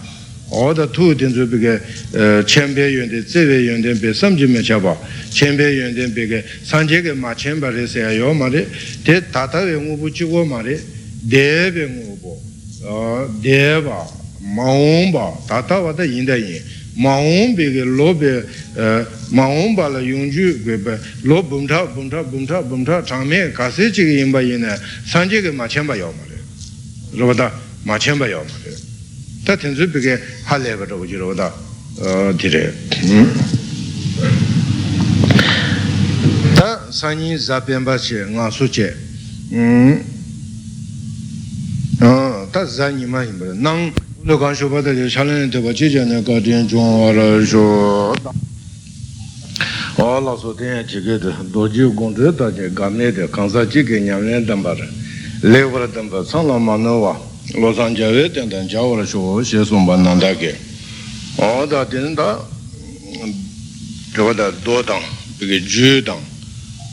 [0.51, 1.81] oda tu dinzu bige
[2.45, 4.97] chenpe yunden, zewe yunden be samji me chaba
[5.31, 8.67] chenpe yunden bige sanje ge ma chenpa re se yo ma re
[9.03, 10.79] te tata we ngubu chigo ma re
[11.21, 12.37] de be ngubu
[13.41, 14.07] de ba
[14.39, 16.61] maung ba tata wada yinda yin
[16.95, 18.45] maung bige lo be
[19.31, 24.41] maung ba la yungju ge be lo bumta bumta bumta bumta changme kase chige yinba
[24.41, 24.63] yin
[25.05, 26.37] sanje ge ma chenpa yo ma re.
[27.17, 27.51] Roba
[27.83, 28.84] ma chenpa yo ma re
[29.45, 30.17] tā tēnzu pīkē
[30.49, 31.51] hā lēpa rō jī rō dā
[32.41, 32.63] dhīrē
[36.57, 38.89] tā sāñī sāñi bā chē ngā sū chē
[42.55, 43.93] tā zā nī mā hīmbā rā nāng
[44.25, 46.89] lō kāng shō pā tā chē chālēn tē pā chē chē nē kā tēn chōng
[47.03, 47.63] wā rā shō
[50.01, 53.13] wā lā sō tēn chī kē tē dō jī gōng tē tā chē gā mē
[53.13, 54.89] tē kāng sā chī kē nyam nē dāmbā rā
[55.45, 57.13] lē wā rā dāmbā sāng lā mā nō wā
[57.53, 60.55] losan jawe ten ten jawara shuwa she sumba nanda ke
[61.37, 62.39] oda ten da
[64.13, 65.03] jawa da do tang
[65.37, 66.19] peke ju tang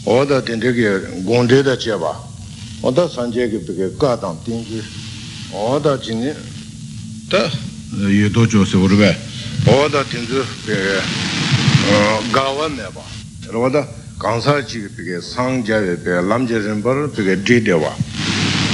[0.05, 2.15] oda ten teke gongde da che ba
[2.83, 4.83] oda che ke peke ka tang ten ju
[5.53, 6.33] oda jini
[7.29, 7.51] ta
[8.09, 9.17] ye do jo se urbe.
[9.67, 11.01] Oda ten zu peke
[12.31, 13.03] gawa me ba
[13.57, 13.89] oda
[14.19, 17.95] kansa chi peke sang jawe peke lam je rinpar peke de de wa.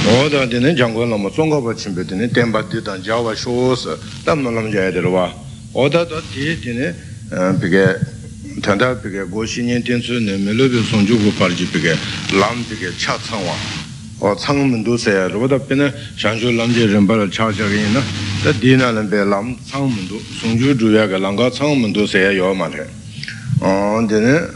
[0.09, 4.49] oda dine jangu lama tsonga pa chimpe dine tenpa di dan jawa shosa tam na
[4.49, 5.31] lam jaya dirwa
[5.73, 6.95] oda da di dine
[7.59, 7.99] pige
[8.61, 11.95] tanda pige goshi nyen tensu ne melo bi songju gu parji pige
[12.33, 13.53] lam pige cha tsangwa
[14.19, 17.91] o tsang mundu saya rwa da pina shanshu lam je rinpa la cha cha gayi
[17.93, 18.01] na
[18.43, 22.31] da di na lam pe lam tsang mundu songju juya ka langa tsang mundu saya
[22.31, 22.87] yo ma re
[24.07, 24.49] dine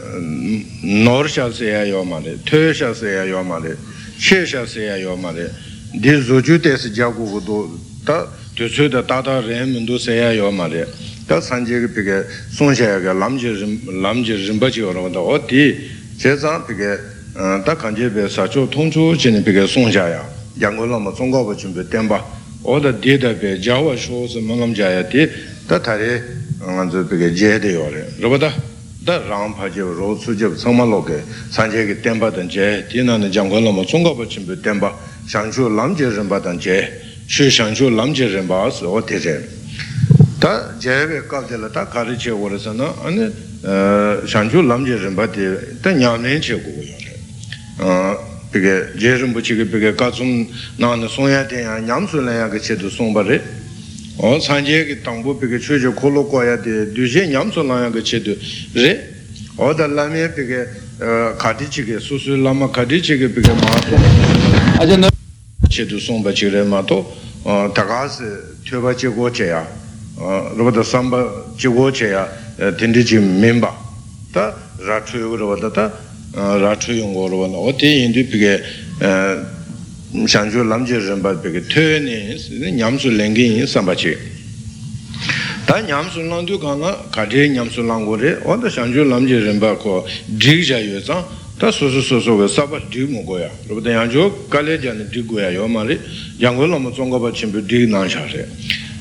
[0.81, 3.77] nor sha saya yo ma re, tö sha saya yo ma re
[4.23, 5.51] she sha se ya yo ma re
[5.91, 9.65] de zo ju te se ja gu do ta de su da ta da re
[9.65, 10.87] min do se ya yo ma re
[11.27, 13.51] ta san je ge pe ge song she ya ge lam je
[13.91, 15.75] lam je rim ba ji yo ro da o ti
[16.17, 16.97] che za pe ge
[17.65, 20.23] ta kan je be sa chu tong chu je ne pe ge song sha ya
[20.55, 22.23] yang go la ma song go ba chim be ten ba
[22.61, 25.27] o da de da be ja wa sho se ma lam ja ya ti
[25.67, 26.15] ta ta re
[26.63, 28.07] eh, ngan zo pe ge je de yo re.
[28.21, 28.72] Ro ba da.
[29.03, 31.17] dā rāṅ pācchīv rō sūcchīv sāṅmā lōkē
[31.51, 34.89] sāñcē kī tēmbā tāñ chē tī nā nā jāṅgō lāma sōṅgā pa chīmbī tēmbā
[35.27, 36.77] shāngchū lām chē rīmbā tāñ chē
[37.27, 39.35] shū shāngchū lām chē rīmbā sō wā tē chē
[40.39, 43.27] tā chē bē kāp tē lā tā kārī chē wā rā sā na anī
[44.23, 45.51] shāngchū lām chē rīmbā tē
[45.83, 47.11] tā ñām nē chē gu gu yō rē
[48.55, 50.47] pī kē chē rīmbā chī kē pī kē kā tsum
[50.79, 53.27] nā nā sōng yā tē yā ñām sū lā yā kē chē tu sōng pa
[53.27, 53.62] rē
[54.17, 58.37] o sanje ki tangpo peke choche kolo kwaya de duje nyamso langa ke che du
[58.73, 59.09] re
[59.55, 60.67] o da lamye peke
[61.37, 63.97] kati chike susu lama kati chike peke mato
[64.79, 65.09] aja na
[65.67, 67.11] che du somba chike mato
[67.73, 68.21] takas
[68.63, 69.67] tyoba che go che ya
[70.55, 72.29] rupa da samba che go che ya
[72.77, 73.75] tindi chi mimba
[74.31, 75.91] ta rachu yuwa rupa da ta
[76.59, 78.61] rachu yuwa rupa na o te yindu peke
[80.27, 84.15] shanchu lamche rinpa peke tuyo ni nyamsu lengi yin sambachi
[85.65, 90.77] ta nyamsu langdu kana kati nyamsu langu re oda shanchu lamche rinpa ko dhik ja
[90.77, 91.25] yo zang
[91.57, 95.67] ta susu susu we sabba dhik mu goya rupata yanchu kale jani dhik goya yo
[95.67, 95.99] ma re
[96.37, 98.47] yangu lama tsonga pa chimpi dhik nansha re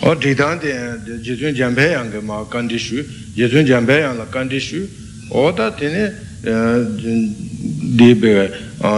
[0.01, 3.05] o dhik tang ten jizun jampe yang ke ma kandi shu
[3.37, 4.89] jizun jampe yang la kandi shu
[5.29, 8.51] oda tene di bhikya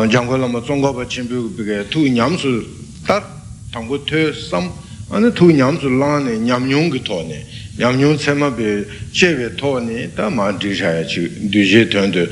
[0.09, 2.65] jangpa lama tsongka pa chenpyo bhikya tu nyamsu
[3.05, 3.23] tat
[3.71, 4.71] tangpo tyo sam
[5.11, 7.45] ane tu nyamsu lani nyamnyung ki to ne
[7.77, 12.27] nyamnyung tsema bhi chewe to ne ta ma di shaya chi di je tuyan tu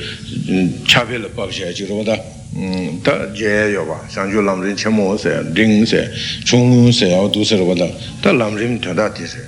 [0.86, 2.16] chape la pak shaya chi rwa ta
[3.02, 6.08] ta je yo ba shangchu lam rin chemo se ring se
[6.44, 7.86] chung se yaw du se rwa ta
[8.22, 9.44] ta lam rin tuyan ta ti se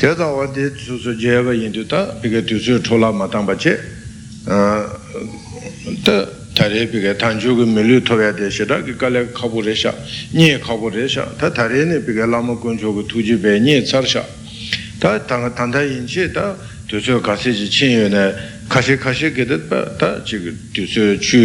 [0.00, 3.12] che za wa di su su je wa yin tu ta bhikya tu su chola
[3.12, 3.98] ma tangpa che
[4.46, 6.16] tā
[6.56, 9.92] tarē pīkā tāñchū kī mīlū tōyā tēshī tā kī kālē kāpū rēshā,
[10.34, 14.24] nye kāpū rēshā, tā tarē nē pīkā lāma kuñchū kī tūjī bē nye tsār shā,
[15.00, 16.56] tā tāngā tāntā yīñchī tā
[16.90, 18.24] tūsū kāsī chī chīn yu nē,
[18.68, 21.40] kāsī kāsī kī tēt bā tā chī kī tūsū chū,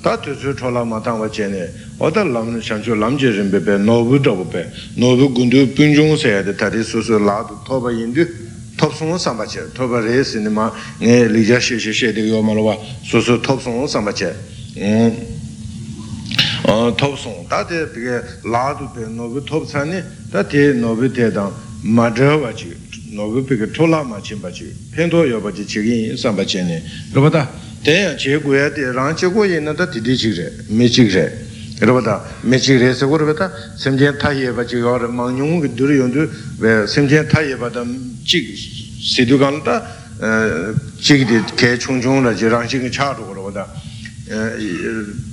[0.00, 1.68] tā tu sū chōlā mā tāng bā jē nē
[2.00, 4.64] o tā lāṃ shāngchū lāṃ jē rīmbē bē nōbu dābu bē
[4.96, 8.24] nōbu gundu pūñchūng sē yā tā rī sū sū lā tu tō bā yindu
[8.80, 10.72] tōp sōng sāmbā chē tō bā rē sī nī mā
[11.02, 12.74] ngē lī jā shē shē shē tī yō mā rō bā
[13.04, 14.32] sū sū tōp sōng sāmbā chē
[16.96, 20.00] tōp sōng tā tē bē lā tu bē nōbu tōp sā nī
[20.32, 22.76] tā tē nōbu tē tāng chi
[23.12, 27.66] nobu pige chola ma chimba chi pento yo ba chi chigin samba chene rupa da
[27.84, 30.86] tēyā chē guyā tē rāng chē gu yé na tā tī tī chīk rē, mē
[30.90, 31.24] chīk rē,
[31.86, 33.46] rā tā, mē chīk rē sā gu rā tā,
[33.78, 36.10] sēm chēn tā yé bā chīk yā rā, māng nyung kī dūr yōng
[36.58, 37.86] bē sēm chēn tā yé bā tā
[38.26, 38.50] chīk
[38.98, 39.78] sī tū kāng tā,
[40.98, 43.64] chīk tī kē chūng chūng rā chī rāng chīk chā rū rā tā,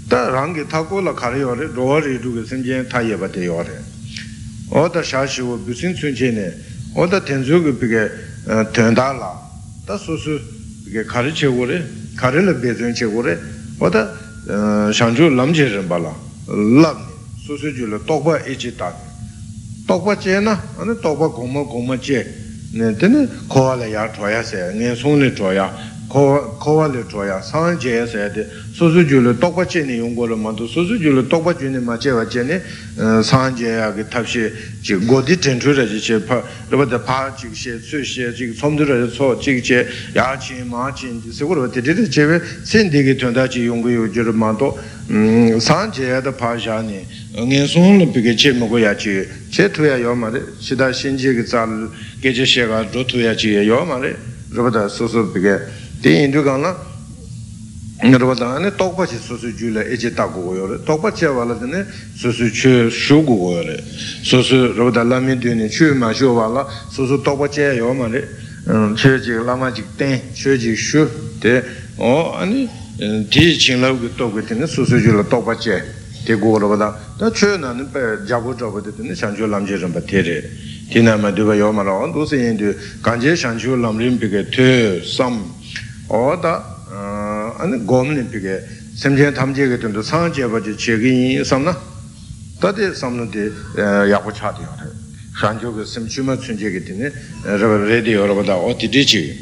[0.05, 2.61] tā rāng kī tā gu lā kā rā yā rē, rō rī rū kī sēm
[2.61, 3.25] chēn tā yé bā
[4.69, 6.53] oda shashiwa busin tsunche ne
[6.93, 8.11] oda tenzu gu pige
[8.47, 9.33] e, tenda la.
[9.85, 10.39] Ta susu
[10.83, 13.39] pige kari che gore kari la bezun che gore
[13.77, 16.13] oda e, shanchu lam che rinpa la.
[16.47, 16.97] Lam
[17.43, 18.93] susu ju la tokpa echi ta.
[19.85, 22.43] Tokpa che na ane tokpa goma goma che.
[22.75, 25.71] Tene kowa le ya choya se ngen sung le choya
[26.09, 28.90] kowa le choya san che se de 제나 아니 똑바 고모 고모 제 네 되네
[28.90, 29.04] 코알레 야 줘야세 네 손에 줘야 kowa le choya san je sa de so su
[29.04, 31.54] ju le tokpa che ni yung go lo ma do so su ju le tokpa
[31.54, 32.62] ju ni ma che wa che ne
[33.22, 34.50] san je ya ge tab she
[34.80, 37.78] ji go di ten chu re ji che pa ro ba de pa ji she
[37.78, 41.44] su she ji som de re so ji che ya chi ma chi ji se
[41.44, 44.08] go ro de de che we sen de ge tön da ji yung go yu
[44.08, 44.78] ju ma do
[45.58, 47.04] san je ya de pa sha ni
[47.34, 50.30] ngen song le bi ge che mo go ya chi che tu ya yo ma
[50.30, 51.18] de shi da shin
[58.01, 58.35] ji ge za ge je she ga ro tu ya chi yo ma de ro
[58.35, 59.05] ba da so so bi ge tē yin tu kāng lā rūpa tā ngā tōkpa
[59.07, 61.63] chī sūsū jū lā ēchī tā gu gu yō rē tōkpa chī wā lā tā
[61.63, 61.79] nē
[62.19, 63.77] sūsū chū shū gu gu yō rē
[64.19, 67.79] sūsū rūpa tā lā mī tu nē chū mā shū wā lā sūsū tōkpa chī
[67.79, 68.21] yō mā rē
[68.99, 71.07] chū chī lā mā chī tēn chū chī shū
[71.39, 71.63] tē
[71.95, 72.67] o anī
[73.31, 75.79] tī chīng lā gu tōkpa tē nē sūsū jū lā tōkpa chī
[76.27, 79.39] tē gu rūpa tā tā chū nā nē pē jā gu pa tē nē shāng
[79.39, 80.37] chū lām chī rāmba tē rē
[80.91, 83.79] tī nā mā dūpa yō mā rā ndū sē yin tu kāng chē shāng chū
[83.79, 84.67] lām rīm pī kē tē
[87.57, 88.59] 아니 고문이 비게
[88.95, 91.75] semchen tamche ke tundu san cheba che chegi yin samna
[92.59, 94.89] tate samna de yaku chati yore
[95.35, 97.11] shancho ke semchuma tsunche ke tine
[97.43, 99.35] raba redi yorba da oti di chi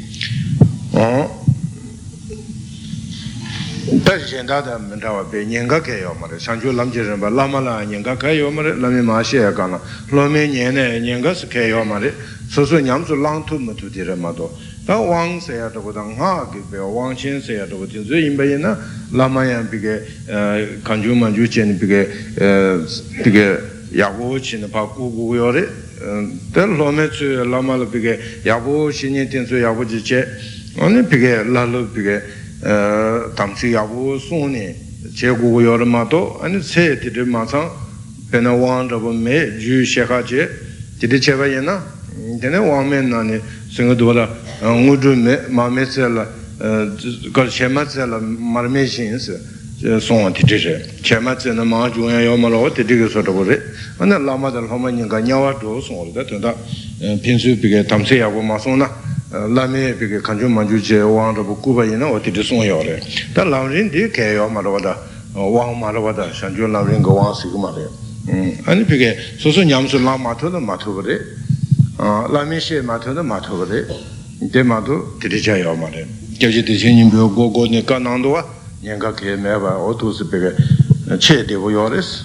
[4.02, 8.34] tar shenda da mintawa pe nyenga ke yomare shancho lamche rinpa lama la nyenga ke
[8.34, 12.12] yomare lami ma she ya kana lome nyene nyenga su ke yomare
[12.48, 14.50] susu nyamsu lang tu mutu di rima do
[14.84, 18.44] tā wāng sēyā tā tā ngā kī kīpē, wāng chēn sēyā tā tīn sū yīmbā
[18.44, 18.76] yī na
[19.16, 19.94] lāma yā pī kē
[20.84, 22.00] kāñchū māñchū chēn pī kē
[23.24, 23.46] pī kē
[23.96, 25.64] yāgō chī na pā kū kū yō rē
[26.52, 28.12] tā lō mē tsū lāma lā pī kē
[28.44, 30.20] yā yāgō shī nyē tīn sū yāgō chī chē
[30.76, 32.16] wā pī kē lā lō pī kē
[33.40, 34.66] tam chī yāgō sū nē
[35.16, 37.72] chē kū kū yō rē mā tō wā anī sē tī tī mā sāng
[38.28, 40.44] pē na wāng rā tabu mē jū shē khā chē
[41.00, 41.80] tī tī chē bā yī na
[42.42, 43.40] tī nē wāng mē nā nē
[43.74, 44.24] sēngā dō rā
[44.62, 46.24] ngū rū mē mā mē tsē lā
[47.34, 49.34] kā chē mā tsē lā mā rā mē shīn sē
[49.98, 52.60] sōng wā tī tī shē chē mā tsē nā mā jū yā yō mā rā
[52.62, 53.58] wā tī tī kī sō tā bō rē
[53.98, 56.22] wā nā lā mā tā lā mā nyā kā nyā wā dō sōng rē tā
[56.30, 56.54] tō tā
[57.18, 58.86] pīn sū pī kē tam sē yā gu mā sōng nā
[59.50, 61.98] lā mē pī kē kāñ chū mā jū chē wāng rā bō kū bā yī
[61.98, 63.02] na wā tī tī sōng yō rē
[63.34, 64.94] tā lā rīn tī kē yō mā rā wā tā
[65.34, 67.90] wāng mā rā wā tā shān chū lā rīn kā wāng sī kū mā rē
[68.70, 69.10] āni pī kē
[69.42, 71.18] sō sō nyām sū lā mā tō tā mā tō bā rē
[71.98, 73.86] 라면 시에 마토도 마토거든.
[74.42, 76.06] 이제 마도 드리자요 말에
[76.40, 78.44] 겨지 대신님 뭐 고고네 까난도와?
[78.82, 82.24] 년가 개매바 어두스 베게 체되고 요레스.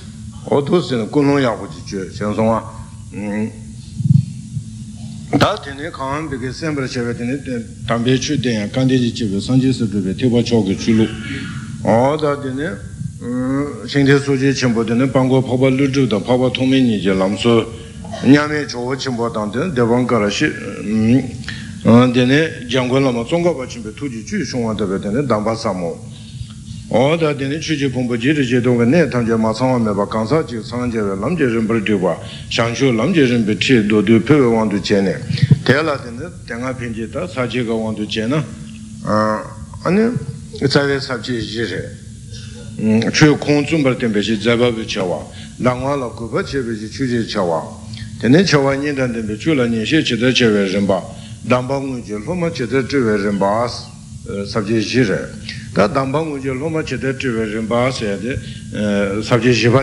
[0.50, 2.64] 어두스는 군노야고 지죠 전송아.
[3.14, 3.52] 음.
[5.40, 5.92] 다티네.
[5.92, 7.86] 칸 베게 셈버 쳬베드네.
[7.88, 11.06] 담베추 데야 칸데지 집에 선지스 베베 테바 쪽에 줄로.
[11.84, 12.90] 어 다티네.
[13.22, 17.68] 음 신대 소지 첨보드는 방고 파바 루주도 파바 통민이 이제 람소
[18.24, 20.50] nyāme chōwa chīmbō tāntēn dēwāng kārāshī
[21.86, 25.92] dēne jānggō lāma tsōnggā bā chīmbē tūjī chū shōngwā tāpē dēne dāmbā sāmō
[26.90, 29.78] o dā dēne chū chī pōmbō jī rī chē tōnggā nē tāng chē mā sāngwā
[29.86, 32.18] mē bā kāngsā chī sāng chē bē lām chē rīm pā rī tū bā
[32.50, 35.16] shāng shū lām chē rīm bē chī dō tū pē bē wāng tū chē nē
[35.64, 38.42] tē lā dēne tēngā pēng chē tā sā chē kā wāng tū chē na
[39.86, 40.12] anē
[40.66, 41.82] tsā wē sāp chē jī rē
[43.14, 45.22] chū kōng tsūm bā rī tēng bē chī dzā bā bē chā wā
[45.62, 47.79] lāng wā lā gu bā chē bē chī chū chē chā wā
[48.20, 51.02] tene chawa nyen dan tenpe chula nyen she chita chewe rinpa.
[51.42, 53.66] Damba ngunje loma chita chewe rinpa
[54.28, 55.30] eh, sabje shire
[55.74, 58.20] ta damba ngunje loma chita chewe rinpa se
[58.74, 59.82] eh, sabje shiba